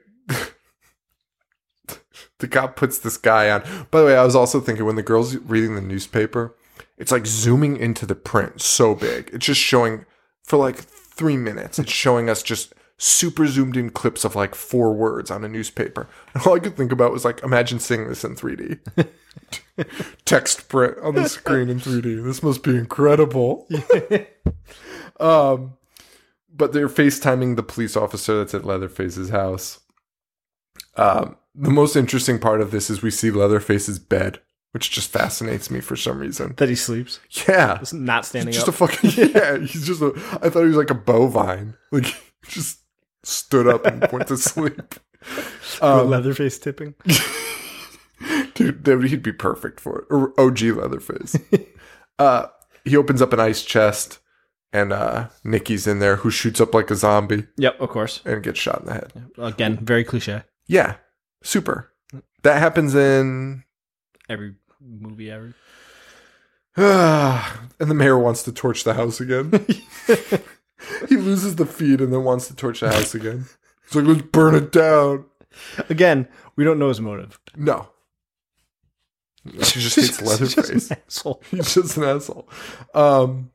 [2.43, 3.63] the cop puts this guy on.
[3.89, 6.53] By the way, I was also thinking when the girl's reading the newspaper,
[6.97, 9.29] it's like zooming into the print so big.
[9.31, 10.05] It's just showing
[10.43, 11.79] for like 3 minutes.
[11.79, 16.07] It's showing us just super zoomed in clips of like four words on a newspaper.
[16.33, 18.79] And all I could think about was like, imagine seeing this in 3D.
[20.25, 22.23] Text print on the screen in 3D.
[22.25, 23.67] This must be incredible.
[25.19, 25.73] um,
[26.53, 29.79] but they're FaceTiming the police officer that's at Leatherface's house.
[30.95, 34.39] Um, the most interesting part of this is we see Leatherface's bed.
[34.71, 36.55] which just fascinates me for some reason.
[36.57, 38.73] That he sleeps, Yeah, Just not standing just up.
[38.73, 39.57] a fucking yeah.
[39.59, 40.13] He's just a.
[40.41, 41.75] I thought he was like a bovine.
[41.91, 42.05] Like
[42.47, 42.79] just
[43.23, 44.95] stood up and went to sleep.
[45.81, 46.95] Um, Leatherface tipping.
[48.55, 50.05] dude, that would- he'd be perfect for it.
[50.09, 51.37] Or OG Leatherface.
[52.19, 52.47] uh,
[52.85, 54.19] he opens up an ice chest,
[54.71, 58.21] and uh, Nikki's in there, who shoots up like a zombie Yep, of course.
[58.25, 59.13] and gets shot in the head.
[59.37, 60.43] Again, very cliche.
[60.67, 60.95] Yeah,
[61.43, 61.91] super.
[62.41, 63.63] That happens in.
[64.27, 65.53] Every movie ever.
[66.75, 69.51] and the mayor wants to torch the house again.
[71.07, 73.45] he loses the feed and then wants to torch the house again.
[73.85, 75.25] He's like, let's burn it down.
[75.89, 77.39] Again, we don't know his motive.
[77.55, 77.89] No.
[79.61, 80.89] She just hates Leatherface.
[81.51, 82.49] He's just an asshole.
[82.95, 83.51] Um,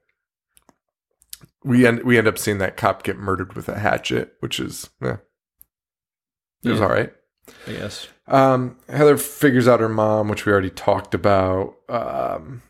[1.64, 4.90] we end we end up seeing that cop get murdered with a hatchet, which is
[5.02, 5.16] yeah,
[6.62, 6.84] it was Yeah.
[6.84, 7.12] all right.
[7.66, 8.08] I guess.
[8.26, 11.76] Um, Heather figures out her mom, which we already talked about.
[11.88, 12.62] Um,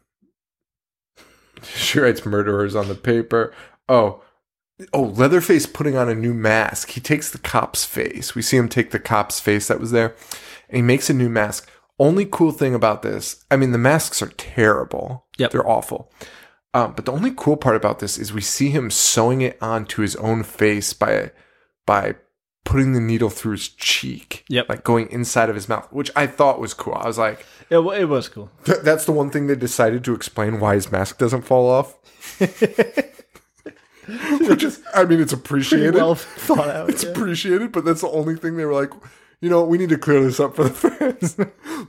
[1.62, 3.52] she writes murderers on the paper.
[3.88, 4.22] Oh,
[4.92, 6.90] oh, Leatherface putting on a new mask.
[6.90, 8.34] He takes the cop's face.
[8.34, 10.14] We see him take the cop's face that was there,
[10.68, 11.68] and he makes a new mask.
[11.98, 15.26] Only cool thing about this, I mean, the masks are terrible.
[15.36, 15.50] Yep.
[15.50, 16.12] they're awful.
[16.74, 20.02] Um, but the only cool part about this is we see him sewing it onto
[20.02, 21.32] his own face by
[21.86, 22.16] by
[22.68, 24.44] putting the needle through his cheek.
[24.50, 24.68] Yep.
[24.68, 26.92] Like going inside of his mouth, which I thought was cool.
[26.94, 28.50] I was like, It, it was cool.
[28.64, 31.94] th- that's the one thing they decided to explain why his mask doesn't fall off.
[34.48, 35.94] which is, I mean, it's appreciated.
[35.94, 36.90] well thought out.
[36.90, 37.10] it's yeah.
[37.10, 38.90] appreciated, but that's the only thing they were like,
[39.40, 41.36] you know, we need to clear this up for the fans.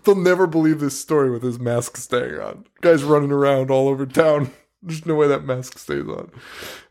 [0.06, 2.66] They'll never believe this story with his mask staying on.
[2.80, 4.52] Guy's running around all over town.
[4.82, 6.32] There's no way that mask stays on.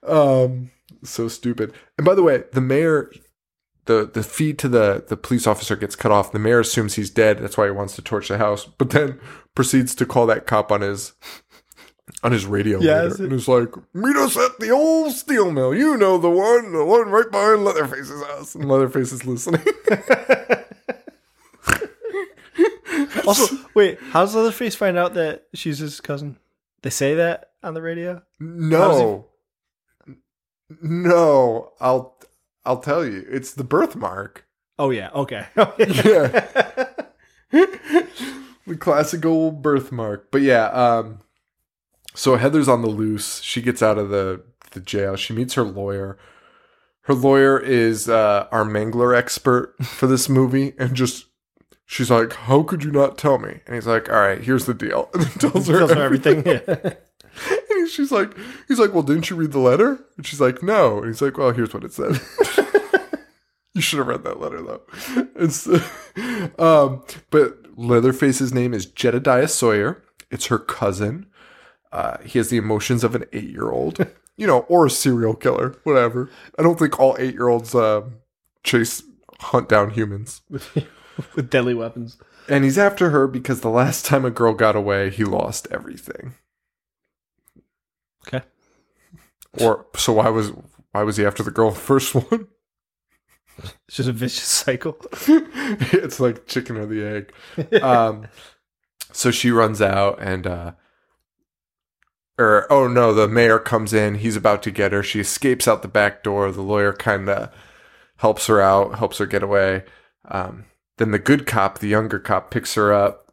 [0.07, 0.71] Um,
[1.03, 1.73] so stupid.
[1.97, 3.11] And by the way, the mayor,
[3.89, 6.31] the the feed to the the police officer gets cut off.
[6.31, 7.41] The mayor assumes he's dead.
[7.41, 8.65] That's why he wants to torch the house.
[8.67, 9.19] But then
[9.57, 11.15] proceeds to call that cop on his
[12.23, 15.51] on his radio Yeah, later, it- and he's like, "Meet us at the old steel
[15.51, 15.75] mill.
[15.75, 19.63] You know the one, the one right behind Leatherface's house." And Leatherface is listening.
[23.27, 26.39] Also, wait, how does Leatherface find out that she's his cousin?
[26.83, 28.23] They say that on the radio?
[28.41, 29.27] no,
[30.81, 32.17] no, I'll
[32.69, 33.25] I'll tell you.
[33.31, 34.47] It's the birthmark.
[34.79, 35.11] Oh, yeah.
[35.15, 35.47] Okay.
[37.51, 37.65] Yeah.
[38.67, 40.31] the classical birthmark.
[40.31, 41.21] But yeah, um
[42.15, 43.41] so Heather's on the loose.
[43.41, 44.43] She gets out of the
[44.73, 45.17] the jail.
[45.17, 46.19] She meets her lawyer.
[47.03, 51.25] Her lawyer is uh our Mangler expert for this movie and just
[51.87, 54.75] she's like, "How could you not tell me?" And he's like, "All right, here's the
[54.75, 56.47] deal." And tells her Tells her everything.
[56.47, 56.95] Yeah.
[57.89, 58.37] She's like,
[58.67, 59.99] he's like, well, didn't you read the letter?
[60.17, 60.99] And she's like, no.
[60.99, 62.21] And he's like, well, here's what it said.
[63.75, 64.83] you should have read that letter though.
[65.37, 65.67] It's,
[66.59, 70.03] um, but Leatherface's name is Jedediah Sawyer.
[70.31, 71.27] It's her cousin.
[71.93, 76.29] Uh, he has the emotions of an eight-year-old, you know, or a serial killer, whatever.
[76.59, 78.17] I don't think all eight-year-olds um,
[78.63, 79.03] chase
[79.41, 80.43] hunt down humans.
[81.35, 82.19] With deadly weapons.
[82.49, 86.35] And he's after her because the last time a girl got away, he lost everything.
[88.29, 88.45] Okay.
[89.61, 90.53] Or so why was
[90.93, 92.49] why was he after the girl the first one?
[93.89, 94.97] It's just a vicious cycle.
[95.27, 97.83] it's like chicken or the egg.
[97.83, 98.29] Um
[99.13, 100.73] so she runs out and uh
[102.39, 105.03] or oh no, the mayor comes in, he's about to get her.
[105.03, 106.53] She escapes out the back door.
[106.53, 107.51] The lawyer kinda
[108.19, 109.83] helps her out, helps her get away.
[110.27, 110.67] Um
[110.99, 113.28] then the good cop, the younger cop, picks her up,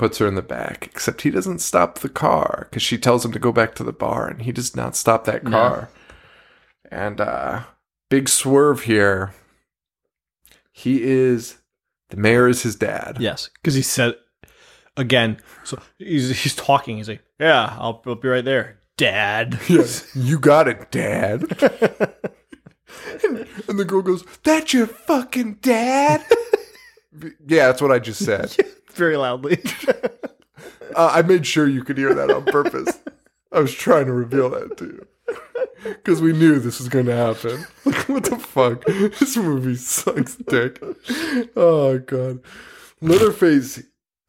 [0.00, 3.32] puts her in the back, except he doesn't stop the car because she tells him
[3.32, 5.50] to go back to the bar and he does not stop that No.
[5.50, 5.88] car.
[6.90, 7.64] And uh
[8.08, 9.34] big swerve here.
[10.72, 11.58] He is
[12.08, 13.18] the mayor is his dad.
[13.20, 14.14] Yes, because he said
[14.96, 15.36] again.
[15.64, 16.96] So he's he's talking.
[16.96, 21.42] He's like, "Yeah, I'll, I'll be right there, Dad." Yes, you got it, dad.
[23.22, 26.24] and, and the girl goes, "That's your fucking dad."
[27.46, 28.56] yeah, that's what I just said.
[28.94, 29.62] Very loudly.
[30.96, 32.98] Uh, I made sure you could hear that on purpose.
[33.52, 35.06] I was trying to reveal that to you
[35.84, 37.64] because we knew this was going to happen.
[37.84, 38.84] Like, what the fuck?
[38.84, 40.82] This movie sucks dick.
[41.56, 42.40] Oh god,
[43.00, 43.82] Leatherface.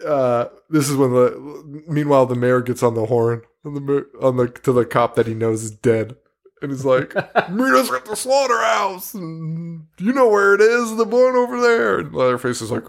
[0.05, 4.38] Uh, this is when the meanwhile the mayor gets on the horn on the on
[4.38, 6.16] the to the cop that he knows is dead.
[6.62, 7.16] And he's like,
[7.49, 9.14] meet us at the slaughterhouse.
[9.16, 11.99] And you know where it is, the one over there.
[11.99, 12.88] And Leatherface is like,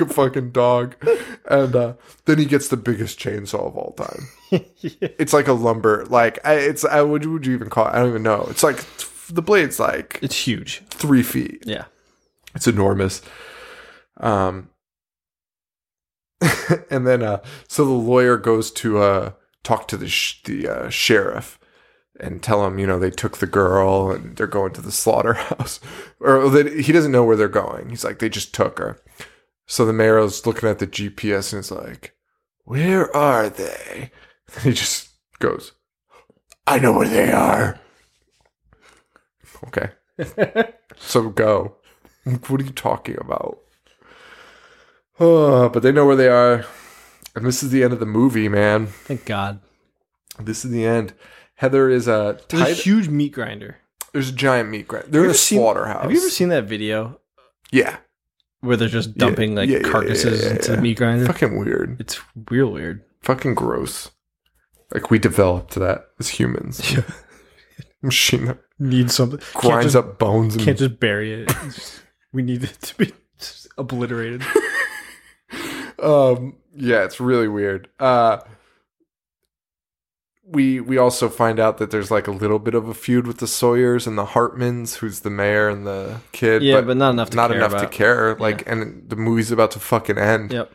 [0.00, 0.96] like a fucking dog.
[1.48, 1.94] And uh,
[2.24, 4.28] then he gets the biggest chainsaw of all time.
[4.80, 6.84] It's like a lumber, like I, it's.
[6.84, 7.90] I would would you even call it?
[7.94, 8.46] I don't even know.
[8.48, 8.84] It's like
[9.28, 10.82] the blade's like It's huge.
[10.90, 11.64] three feet.
[11.66, 11.86] Yeah.
[12.54, 13.22] It's enormous.
[14.18, 14.70] Um,
[16.90, 19.32] and then uh so the lawyer goes to uh
[19.64, 21.58] talk to the sh- the uh, sheriff
[22.20, 25.80] and tell him you know they took the girl and they're going to the slaughterhouse
[26.20, 28.98] or that he doesn't know where they're going he's like they just took her
[29.66, 32.14] so the mayor's looking at the gps and is like
[32.64, 34.10] where are they
[34.54, 35.08] and he just
[35.38, 35.72] goes
[36.66, 37.78] i know where they are
[39.66, 39.90] okay
[40.96, 41.76] so go
[42.48, 43.58] what are you talking about
[45.18, 46.66] Oh, but they know where they are.
[47.34, 48.86] And this is the end of the movie, man.
[48.88, 49.60] Thank God.
[50.38, 51.14] This is the end.
[51.54, 53.78] Heather is a a huge meat grinder.
[54.12, 55.08] there's a giant meat grinder.
[55.08, 56.02] They're in a seen- slaughterhouse.
[56.02, 57.18] Have you ever seen that video
[57.72, 57.96] Yeah.
[58.66, 61.26] Where they're just dumping like Yeah, yeah, yeah, carcasses yeah, into the meat grinder?
[61.26, 62.00] Fucking weird.
[62.00, 63.02] It's real weird.
[63.22, 64.10] Fucking gross.
[64.92, 66.80] Like we developed that as humans.
[66.92, 67.02] Yeah.
[68.02, 69.40] Machine that Need something.
[69.54, 71.48] Grinds just, up bones and Can't just bury it.
[71.48, 72.02] Just-
[72.32, 73.12] we need it to be
[73.78, 74.42] obliterated.
[76.02, 78.38] um yeah it's really weird uh
[80.48, 83.38] we we also find out that there's like a little bit of a feud with
[83.38, 87.30] the sawyers and the hartmans who's the mayor and the kid Yeah, but not enough
[87.30, 90.72] to not care enough to care like and the movie's about to fucking end Yep.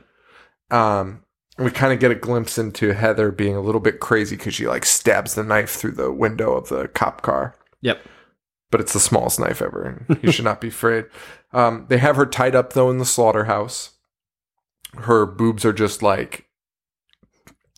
[0.72, 1.24] um
[1.57, 4.67] we kind of get a glimpse into heather being a little bit crazy because she
[4.67, 8.01] like stabs the knife through the window of the cop car Yep.
[8.72, 10.05] but it's the smallest knife ever.
[10.09, 11.05] and You should not be afraid.
[11.53, 13.91] Um, they have her tied up though in the slaughterhouse.
[14.99, 16.45] Her boobs are just like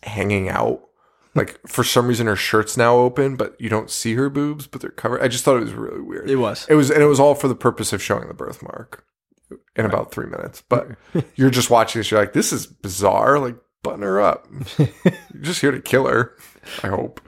[0.04, 0.82] hanging out.
[1.34, 4.80] Like for some reason, her shirt's now open, but you don't see her boobs, but
[4.80, 5.20] they're covered.
[5.22, 6.30] I just thought it was really weird.
[6.30, 6.66] It was.
[6.68, 9.04] It was, and it was all for the purpose of showing the birthmark
[9.74, 10.62] in about three minutes.
[10.68, 10.88] But
[11.34, 12.10] you're just watching this.
[12.10, 13.38] You're like, this is bizarre.
[13.38, 14.46] Like, button her up.
[14.78, 14.88] you're
[15.42, 16.36] just here to kill her.
[16.82, 17.20] I hope.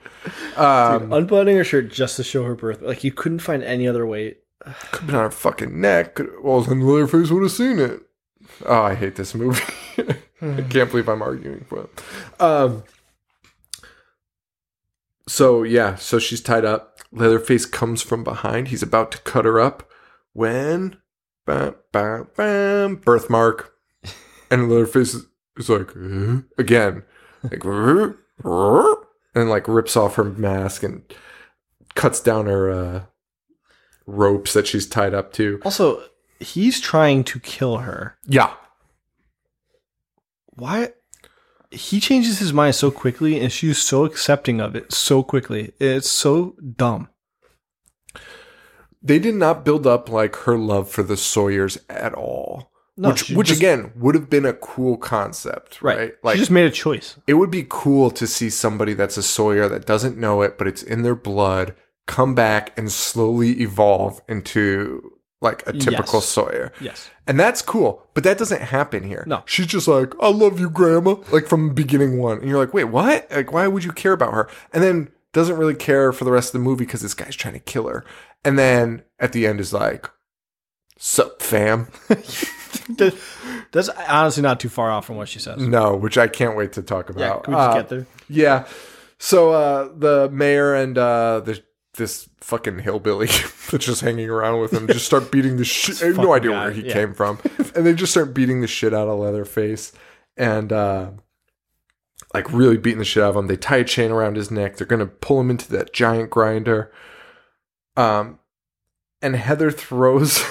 [0.56, 2.82] Um, Unbuttoning her shirt just to show her birth.
[2.82, 4.36] Like you couldn't find any other way.
[4.92, 6.14] could have been on her fucking neck.
[6.14, 8.02] Could- Well, then Leatherface would have seen it.
[8.64, 9.62] Oh, I hate this movie.
[10.40, 12.40] I can't believe I'm arguing for it.
[12.40, 12.84] Um.
[15.28, 17.00] So yeah, so she's tied up.
[17.12, 18.68] Leatherface comes from behind.
[18.68, 19.88] He's about to cut her up
[20.32, 20.98] when,
[21.46, 23.74] bam, bam, bam, birthmark,
[24.50, 25.14] and Leatherface
[25.56, 25.90] is, like
[26.58, 27.02] again,
[27.42, 27.64] like
[29.34, 31.02] and like rips off her mask and
[31.94, 33.02] cuts down her uh,
[34.06, 35.60] ropes that she's tied up to.
[35.64, 36.02] Also,
[36.38, 38.16] he's trying to kill her.
[38.26, 38.52] Yeah,
[40.54, 40.90] Why?
[41.70, 45.72] He changes his mind so quickly, and she's so accepting of it so quickly.
[45.80, 47.08] It's so dumb.
[49.02, 52.70] they did not build up like her love for the Sawyers at all.
[52.96, 55.98] No, which, which just- again would have been a cool concept, right?
[55.98, 57.16] Like Like she just made a choice.
[57.26, 60.66] it would be cool to see somebody that's a Sawyer that doesn't know it, but
[60.66, 61.74] it's in their blood,
[62.06, 65.12] come back and slowly evolve into
[65.46, 66.28] like a typical Yes.
[66.28, 66.72] Sawyer.
[66.80, 67.10] Yes.
[67.26, 69.24] And that's cool, but that doesn't happen here.
[69.26, 69.42] No.
[69.46, 72.38] She's just like, I love you, grandma, like from beginning one.
[72.38, 73.26] And you're like, wait, what?
[73.30, 74.48] Like, why would you care about her?
[74.72, 77.54] And then doesn't really care for the rest of the movie because this guy's trying
[77.54, 78.04] to kill her.
[78.44, 80.08] And then at the end is like,
[80.98, 81.88] sup, fam?
[83.72, 85.60] That's honestly not too far off from what she says.
[85.60, 87.44] no, which I can't wait to talk Yeah, about.
[87.44, 88.06] can we just Uh, get there?
[88.28, 88.66] Yeah.
[89.18, 91.62] So uh the mayor and uh the
[91.96, 93.26] this fucking hillbilly
[93.70, 96.02] that's just hanging around with him just start beating the shit.
[96.02, 96.92] I have no idea guy, where he yeah.
[96.92, 97.38] came from.
[97.74, 99.92] and they just start beating the shit out of Leatherface
[100.36, 101.10] and uh
[102.34, 103.46] like really beating the shit out of him.
[103.46, 104.76] They tie a chain around his neck.
[104.76, 106.92] They're gonna pull him into that giant grinder.
[107.96, 108.38] Um
[109.22, 110.44] and Heather throws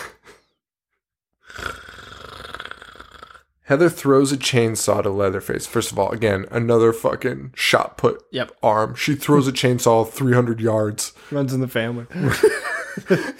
[3.65, 5.65] Heather throws a chainsaw to Leatherface.
[5.67, 8.51] First of all, again, another fucking shot put Yep.
[8.61, 8.95] arm.
[8.95, 11.13] She throws a chainsaw 300 yards.
[11.31, 12.05] Runs in the family.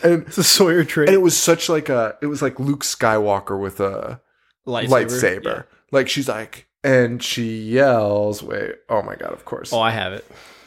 [0.03, 1.07] And, it's a Sawyer trait.
[1.07, 4.19] and it was such like a, it was like Luke Skywalker with a
[4.67, 4.89] lightsaber.
[4.89, 5.43] lightsaber.
[5.45, 5.61] Yeah.
[5.91, 9.71] Like she's like, and she yells, wait, oh my God, of course.
[9.71, 10.25] Oh, I have it.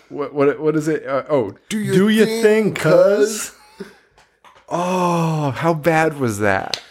[0.08, 1.06] What, what, what is it?
[1.06, 3.54] Uh, oh, do you Do your thing, cuz.
[4.70, 6.82] Oh, how bad was that?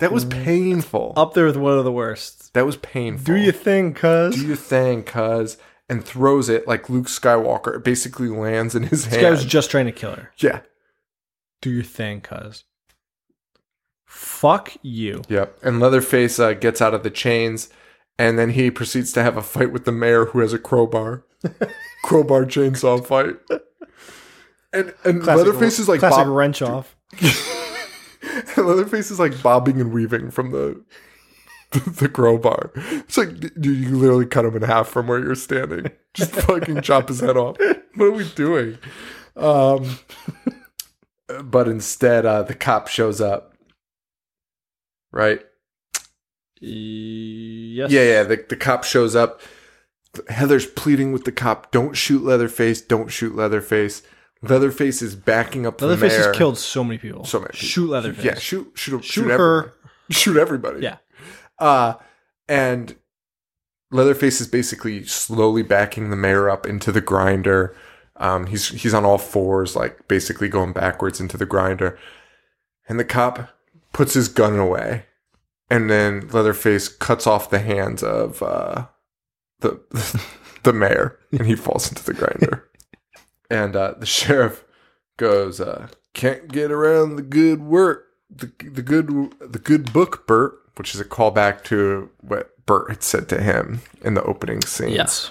[0.00, 1.12] That was painful.
[1.16, 2.52] Up there with one of the worst.
[2.54, 3.24] That was painful.
[3.34, 4.34] Do your thing, cuz.
[4.34, 5.56] do your thing, cuz,
[5.88, 7.76] and throws it like Luke Skywalker.
[7.76, 9.14] It basically lands in his hand.
[9.16, 10.32] This guy was just trying to kill her.
[10.38, 10.60] yeah.
[11.62, 12.64] Do your thing, cuz.
[14.06, 15.22] Fuck you.
[15.28, 15.58] Yep.
[15.62, 17.68] And Leatherface uh, gets out of the chains,
[18.18, 21.24] and then he proceeds to have a fight with the mayor who has a crowbar.
[22.04, 23.36] crowbar chainsaw fight.
[24.72, 26.96] And and Classic- Leatherface is like classic bob- wrench off.
[28.56, 30.82] Leatherface is like bobbing and weaving from the
[31.70, 32.72] the crowbar.
[32.74, 35.90] It's like dude, you literally cut him in half from where you're standing.
[36.14, 37.56] Just fucking chop his head off.
[37.94, 38.78] What are we doing?
[39.36, 39.98] Um,
[41.44, 43.54] but instead, uh, the cop shows up.
[45.12, 45.40] Right?
[46.60, 47.90] Yes.
[47.90, 48.22] Yeah, yeah.
[48.24, 49.40] The, the cop shows up.
[50.28, 52.80] Heather's pleading with the cop, "Don't shoot Leatherface!
[52.80, 54.02] Don't shoot Leatherface!"
[54.42, 56.10] Leatherface is backing up Leatherface the mayor.
[56.18, 57.24] Leatherface has killed so many people.
[57.24, 57.50] so many.
[57.52, 57.66] people.
[57.66, 58.24] Shoot Leatherface.
[58.24, 59.32] Yeah, shoot, shoot, Shoot shoot her.
[59.34, 59.72] everyone.
[60.10, 60.80] shoot everybody.
[60.80, 60.96] Yeah.
[61.58, 61.94] Uh,
[62.48, 62.96] and
[63.90, 67.76] Leatherface is basically slowly backing the mayor up into the grinder.
[68.16, 71.98] Um, he's he's on all fours, like basically going backwards into the grinder.
[72.88, 73.50] And the cop
[73.92, 75.04] puts his gun away,
[75.70, 78.86] and then Leatherface cuts off the hands of uh,
[79.60, 79.80] the
[80.62, 82.68] the mayor, and he falls into the grinder.
[83.50, 84.64] And uh, the sheriff
[85.16, 89.08] goes, uh, "Can't get around the good work, the the good
[89.40, 93.80] the good book, Bert," which is a callback to what Bert had said to him
[94.02, 95.30] in the opening scene Yes.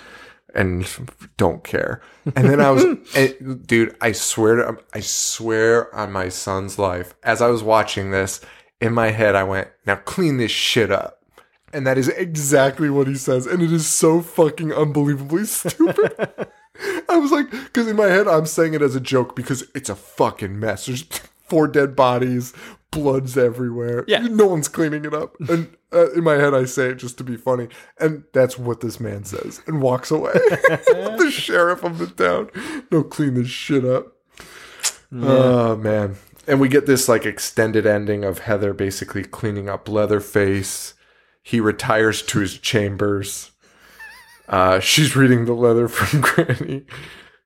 [0.54, 0.86] and
[1.38, 2.02] don't care.
[2.36, 2.84] And then I was,
[3.16, 8.12] and, dude, I swear to, I swear on my son's life, as I was watching
[8.12, 8.42] this,
[8.82, 11.24] in my head, I went, now clean this shit up.
[11.72, 13.46] And that is exactly what he says.
[13.46, 16.48] And it is so fucking unbelievably stupid.
[17.10, 19.90] I was like, because in my head, I'm saying it as a joke because it's
[19.90, 20.86] a fucking mess.
[20.86, 21.04] There's
[21.48, 22.54] four dead bodies,
[22.92, 24.06] blood's everywhere.
[24.08, 24.20] Yeah.
[24.20, 25.36] No one's cleaning it up.
[25.50, 27.68] And uh, in my head, I say it just to be funny.
[28.00, 30.34] And that's what this man says and walks away.
[30.34, 32.50] the sheriff of the town.
[32.92, 34.14] No, clean this shit up.
[35.12, 36.18] Oh, man.
[36.48, 40.94] And we get this like extended ending of Heather basically cleaning up Leatherface.
[41.42, 43.52] He retires to his chambers.
[44.50, 46.86] Uh, she's reading the letter from Granny,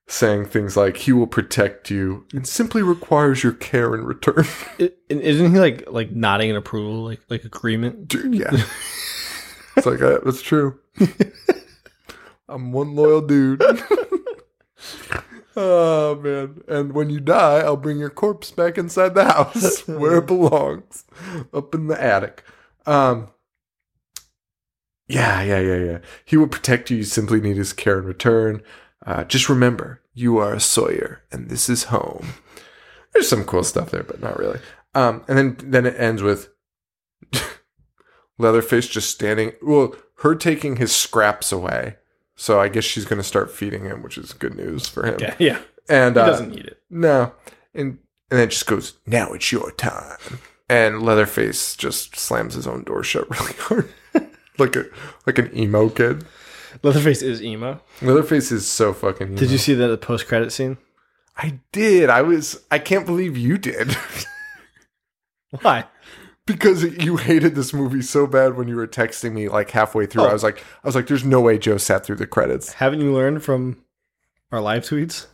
[0.08, 4.46] saying things like, He will protect you and simply requires your care in return.
[4.78, 8.08] It, isn't he like like nodding in approval, like like agreement?
[8.08, 8.50] Dude, yeah.
[9.76, 10.80] it's like, uh, that's true.
[12.48, 13.62] I'm one loyal dude.
[15.56, 16.62] oh, man.
[16.66, 21.04] And when you die, I'll bring your corpse back inside the house where it belongs,
[21.52, 22.44] up in the attic.
[22.86, 23.28] Um,
[25.08, 25.98] yeah, yeah, yeah, yeah.
[26.24, 26.98] He will protect you.
[26.98, 28.62] You simply need his care in return.
[29.06, 32.28] Uh, just remember, you are a Sawyer, and this is home.
[33.12, 34.60] There's some cool stuff there, but not really.
[34.94, 36.48] Um, and then then it ends with
[38.38, 39.52] Leatherface just standing.
[39.62, 41.96] Well, her taking his scraps away.
[42.36, 45.18] So I guess she's going to start feeding him, which is good news for him.
[45.20, 45.58] Yeah, yeah.
[45.88, 46.80] And He uh, doesn't need it.
[46.90, 47.32] no,
[47.74, 47.98] and
[48.30, 48.94] and then it just goes.
[49.06, 50.18] Now it's your time.
[50.68, 53.92] And Leatherface just slams his own door shut really hard,
[54.58, 54.86] like a
[55.26, 56.24] like an emo kid.
[56.82, 57.80] Leatherface is emo.
[58.02, 59.28] Leatherface is so fucking.
[59.28, 59.36] Emo.
[59.36, 60.78] Did you see that the post credit scene?
[61.36, 62.10] I did.
[62.10, 62.62] I was.
[62.70, 63.96] I can't believe you did.
[65.62, 65.84] Why?
[66.46, 70.22] because you hated this movie so bad when you were texting me like halfway through.
[70.22, 70.28] Oh.
[70.28, 72.74] I was like, I was like, there's no way Joe sat through the credits.
[72.74, 73.82] Haven't you learned from
[74.52, 75.26] our live tweets?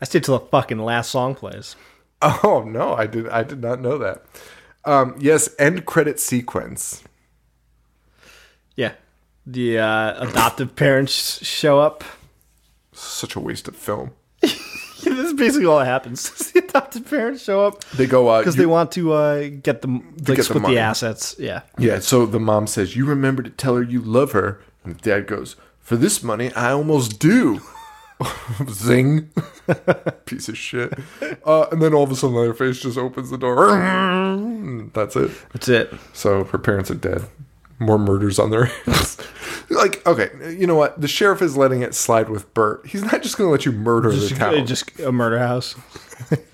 [0.00, 1.76] I stayed till the fucking last song plays.
[2.44, 3.28] Oh no, I did.
[3.28, 4.22] I did not know that.
[4.84, 7.02] Um, yes, end credit sequence.
[8.76, 8.92] Yeah.
[9.46, 12.04] The uh, adoptive parents show up.
[12.92, 14.12] Such a waste of film.
[14.40, 14.54] this
[15.04, 16.30] is basically all that happens.
[16.52, 19.82] the adoptive parents show up They go uh, because you- they want to uh, get
[19.82, 20.78] the like get the split the, money.
[20.78, 21.36] assets.
[21.38, 21.62] Yeah.
[21.78, 24.60] Yeah, so the mom says, You remember to tell her you love her.
[24.84, 27.60] And the dad goes, For this money, I almost do.
[28.68, 29.30] Zing.
[30.26, 30.92] Piece of shit.
[31.44, 33.70] Uh, and then all of a sudden, Leatherface just opens the door.
[34.94, 35.30] That's it.
[35.52, 35.92] That's it.
[36.12, 37.22] So her parents are dead.
[37.78, 39.18] More murders on their hands.
[39.70, 41.00] like, okay, you know what?
[41.00, 42.86] The sheriff is letting it slide with Bert.
[42.86, 44.66] He's not just going to let you murder the Just, town.
[44.66, 45.74] just a murder house.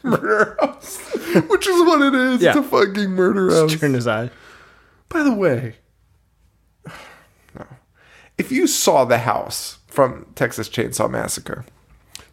[0.03, 0.97] murder house.
[1.49, 2.41] Which is what it is.
[2.43, 2.51] Yeah.
[2.51, 3.75] It's a fucking murder house.
[3.79, 4.31] Turn his eye.
[5.11, 5.77] By the way,
[6.87, 7.67] no.
[8.39, 11.65] If you saw the house from Texas Chainsaw Massacre,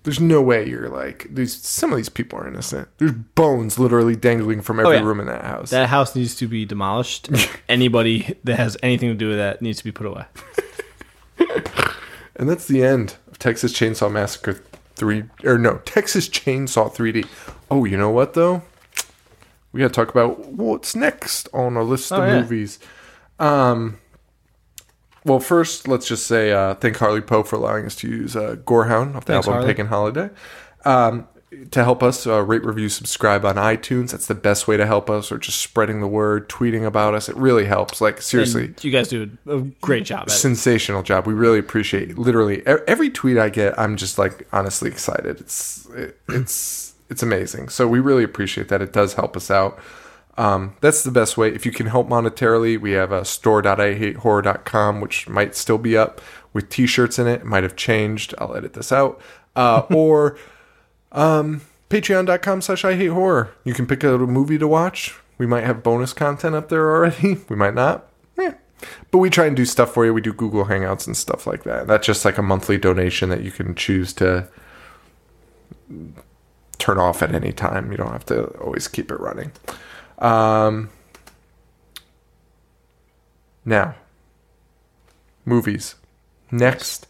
[0.03, 1.59] there's no way you're like these.
[1.59, 2.87] Some of these people are innocent.
[2.99, 5.03] There's bones literally dangling from every Oh, yeah.
[5.03, 5.71] room in that house.
[5.71, 7.27] That house needs to be demolished.
[7.67, 10.25] Anybody that has anything to do with that needs to be put away.
[12.35, 14.61] and that's the end of Texas Chainsaw Massacre
[14.95, 17.27] three or no Texas Chainsaw 3D.
[17.71, 18.61] Oh, you know what though?
[19.71, 22.41] We got to talk about what's next on our list Oh, of yeah.
[22.41, 22.77] movies.
[23.39, 23.97] Um,
[25.25, 28.55] well, first, let's just say uh, thank Harley Poe for allowing us to use uh,
[28.65, 29.67] Gorehound off the Thanks, album Harley.
[29.67, 30.29] Pagan Holiday.
[30.85, 31.27] Um,
[31.71, 34.11] to help us uh, rate, review, subscribe on iTunes.
[34.11, 37.29] That's the best way to help us, or just spreading the word, tweeting about us.
[37.29, 38.01] It really helps.
[38.01, 40.31] Like seriously, And you guys do a great job at it.
[40.31, 41.25] sensational job.
[41.25, 42.17] We really appreciate it.
[42.17, 43.77] literally e- every tweet I get.
[43.79, 45.39] I'm just like honestly excited.
[45.39, 47.69] It's it, it's it's amazing.
[47.69, 48.81] So we really appreciate that.
[48.81, 49.79] It does help us out.
[50.37, 51.49] Um, that's the best way.
[51.49, 56.21] If you can help monetarily, we have a store.ihatehorror.com, which might still be up
[56.51, 57.41] with t-shirts in it.
[57.41, 58.33] It might have changed.
[58.37, 59.21] I'll edit this out.
[59.55, 60.37] Uh, or
[61.11, 63.53] um, patreon.com slash I hate horror.
[63.63, 65.17] You can pick out a movie to watch.
[65.37, 67.37] We might have bonus content up there already.
[67.49, 68.07] We might not.
[68.37, 68.55] Yeah.
[69.11, 70.13] But we try and do stuff for you.
[70.13, 71.87] We do Google Hangouts and stuff like that.
[71.87, 74.49] That's just like a monthly donation that you can choose to
[76.77, 77.91] turn off at any time.
[77.91, 79.51] You don't have to always keep it running.
[80.19, 80.89] Um,
[83.63, 83.95] now,
[85.43, 85.95] movies.
[86.51, 87.07] Next,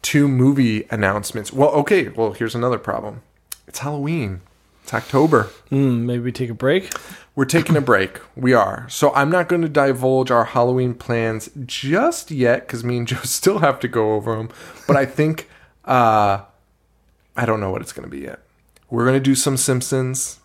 [0.00, 1.52] two movie announcements.
[1.52, 2.08] Well, okay.
[2.08, 3.22] Well, here's another problem.
[3.66, 4.40] It's Halloween.
[4.82, 5.50] It's October.
[5.70, 6.92] Mm, maybe we take a break.
[7.34, 8.20] We're taking a break.
[8.36, 8.86] We are.
[8.88, 13.20] So I'm not going to divulge our Halloween plans just yet because me and Joe
[13.22, 14.50] still have to go over them.
[14.86, 15.48] But I think
[15.84, 16.42] uh,
[17.36, 18.40] I don't know what it's going to be yet.
[18.90, 20.40] We're going to do some Simpsons.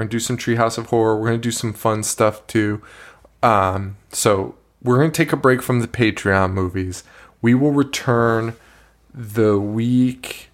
[0.00, 1.16] We're to do some Treehouse of Horror.
[1.16, 2.80] We're going to do some fun stuff too.
[3.42, 7.04] Um, so we're going to take a break from the Patreon movies.
[7.42, 8.56] We will return
[9.12, 10.48] the week.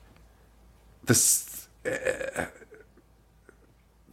[1.05, 2.49] This the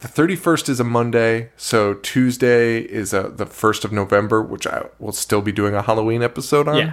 [0.02, 5.12] 31st is a Monday, so Tuesday is a, the 1st of November, which I will
[5.12, 6.76] still be doing a Halloween episode on.
[6.76, 6.92] Yeah.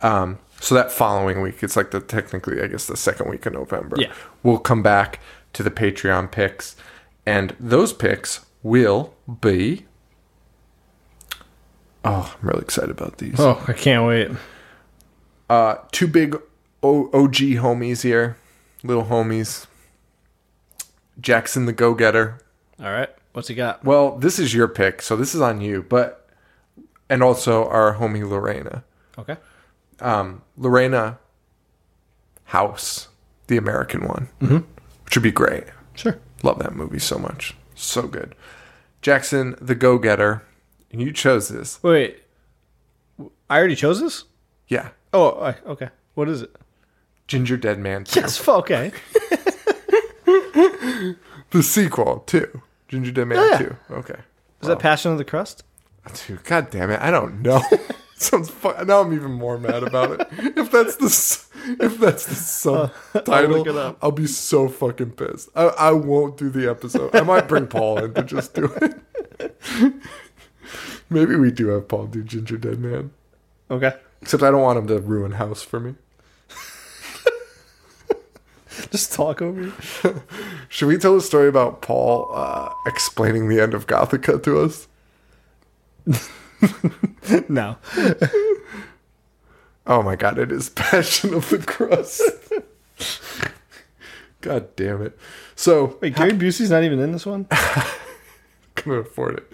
[0.00, 3.52] Um, so that following week, it's like the technically, I guess, the second week of
[3.52, 3.96] November.
[4.00, 4.12] Yeah.
[4.42, 5.20] We'll come back
[5.52, 6.74] to the Patreon picks,
[7.28, 9.84] and those picks will be.
[12.02, 13.34] Oh, I'm really excited about these.
[13.38, 14.30] Oh, I can't wait.
[15.50, 16.36] Uh, two big
[16.82, 18.38] o- OG homies here,
[18.82, 19.66] little homies.
[21.20, 22.38] Jackson the Go Getter.
[22.80, 23.10] All right.
[23.34, 23.84] What's he got?
[23.84, 25.82] Well, this is your pick, so this is on you.
[25.82, 26.30] But
[27.10, 28.84] and also our homie Lorena,
[29.18, 29.36] Okay.
[30.00, 31.18] um, Lorena
[32.44, 33.08] House,
[33.48, 34.58] the American one, mm-hmm.
[35.04, 35.64] which would be great.
[35.94, 36.18] Sure.
[36.42, 38.34] Love that movie so much, so good.
[39.02, 40.42] Jackson the Go Getter,
[40.92, 41.82] and you chose this.
[41.82, 42.22] Wait.
[43.50, 44.24] I already chose this?
[44.68, 45.88] Yeah, Oh, I, okay.
[46.14, 46.54] What is it?
[47.28, 48.04] Gingerdead Man.
[48.04, 48.20] 2.
[48.20, 48.46] Yes.
[48.46, 48.92] Okay.
[51.50, 52.62] the sequel too.
[52.90, 53.58] Gingerdead Man Oh, yeah.
[53.58, 53.76] Two.
[53.90, 54.16] Okay.
[54.60, 55.62] Is that Passion of the Crust?
[56.26, 57.00] Dude, God damn it!
[57.00, 57.62] I don't know.
[58.18, 58.88] Sounds fun.
[58.88, 60.26] Now I'm even more mad about it.
[60.56, 63.96] If that's the if that's the subtitle, it.
[64.02, 65.50] I'll be so fucking pissed.
[65.54, 67.14] I, I won't do the episode.
[67.14, 69.54] I might bring Paul in to just do it.
[71.10, 73.12] Maybe we do have Paul do Gingerdead Man.
[73.70, 73.94] Okay.
[74.20, 75.94] Except I don't want him to ruin House for me.
[78.90, 79.72] Just talk over you.
[80.68, 84.88] Should we tell a story about Paul uh, explaining the end of Gothika to us?
[87.48, 87.76] No.
[89.86, 92.22] Oh my god, it is Passion of the Crust.
[94.42, 95.18] god damn it.
[95.56, 97.46] So, Wait, Gary Busey's not even in this one?
[98.74, 99.52] couldn't afford it.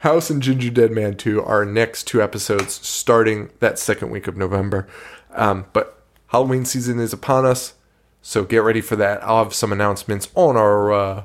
[0.00, 4.36] House and Gingerdead Man 2 are our next two episodes starting that second week of
[4.36, 4.86] November.
[5.32, 7.74] Um, but Halloween season is upon us,
[8.22, 9.22] so get ready for that.
[9.22, 11.24] I'll have some announcements on our uh,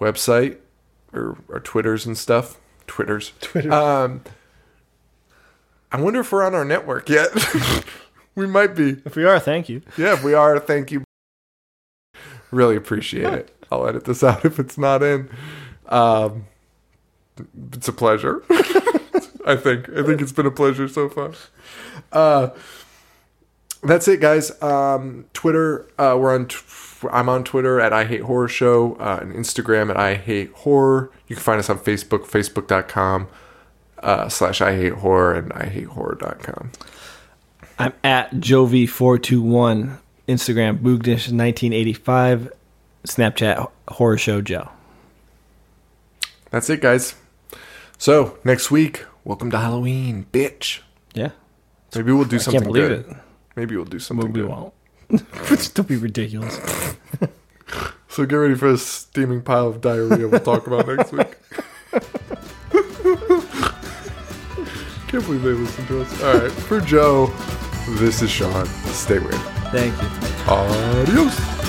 [0.00, 0.58] website
[1.12, 2.58] or our Twitters and stuff.
[2.86, 3.32] Twitters.
[3.40, 3.72] Twitter.
[3.72, 4.22] Um,
[5.94, 7.28] I wonder if we're on our network yet.
[8.34, 9.00] we might be.
[9.04, 9.80] if we are, thank you.
[9.96, 11.04] Yeah, if we are, thank you.
[12.50, 13.56] Really appreciate it.
[13.70, 15.30] I'll edit this out if it's not in.
[15.88, 16.46] Um,
[17.72, 18.42] it's a pleasure.
[19.46, 19.88] I think.
[19.90, 21.30] I think it's been a pleasure so far.
[22.10, 22.50] Uh,
[23.84, 24.60] that's it, guys.
[24.60, 25.86] Um, Twitter.
[25.96, 26.48] Uh, we're on.
[26.48, 26.56] T-
[27.12, 28.96] I'm on Twitter at I Hate Horror Show.
[28.96, 31.12] Uh, and Instagram at I Hate Horror.
[31.28, 32.26] You can find us on Facebook.
[32.26, 33.28] Facebook.com
[34.04, 36.70] uh, slash I Hate Horror and I Hate Horror.com.
[37.78, 39.98] I'm at Jovi421,
[40.28, 42.50] Instagram, Boogdish1985,
[43.04, 44.68] Snapchat, Horror Show Joe.
[46.50, 47.14] That's it, guys.
[47.98, 50.80] So next week, welcome to Halloween, bitch.
[51.14, 51.30] Yeah.
[51.94, 53.10] Maybe we'll do I something can't believe good.
[53.10, 53.16] it.
[53.56, 54.48] Maybe we'll do something We good.
[54.50, 54.74] won't.
[55.74, 56.58] Don't be ridiculous.
[58.08, 61.36] So get ready for a steaming pile of diarrhea we'll talk about next week.
[65.14, 66.22] Can't believe they listen to us.
[66.24, 67.26] All right, for Joe,
[68.00, 68.66] this is Sean.
[68.66, 69.34] Stay weird.
[69.70, 70.08] Thank you.
[70.48, 71.63] Adios.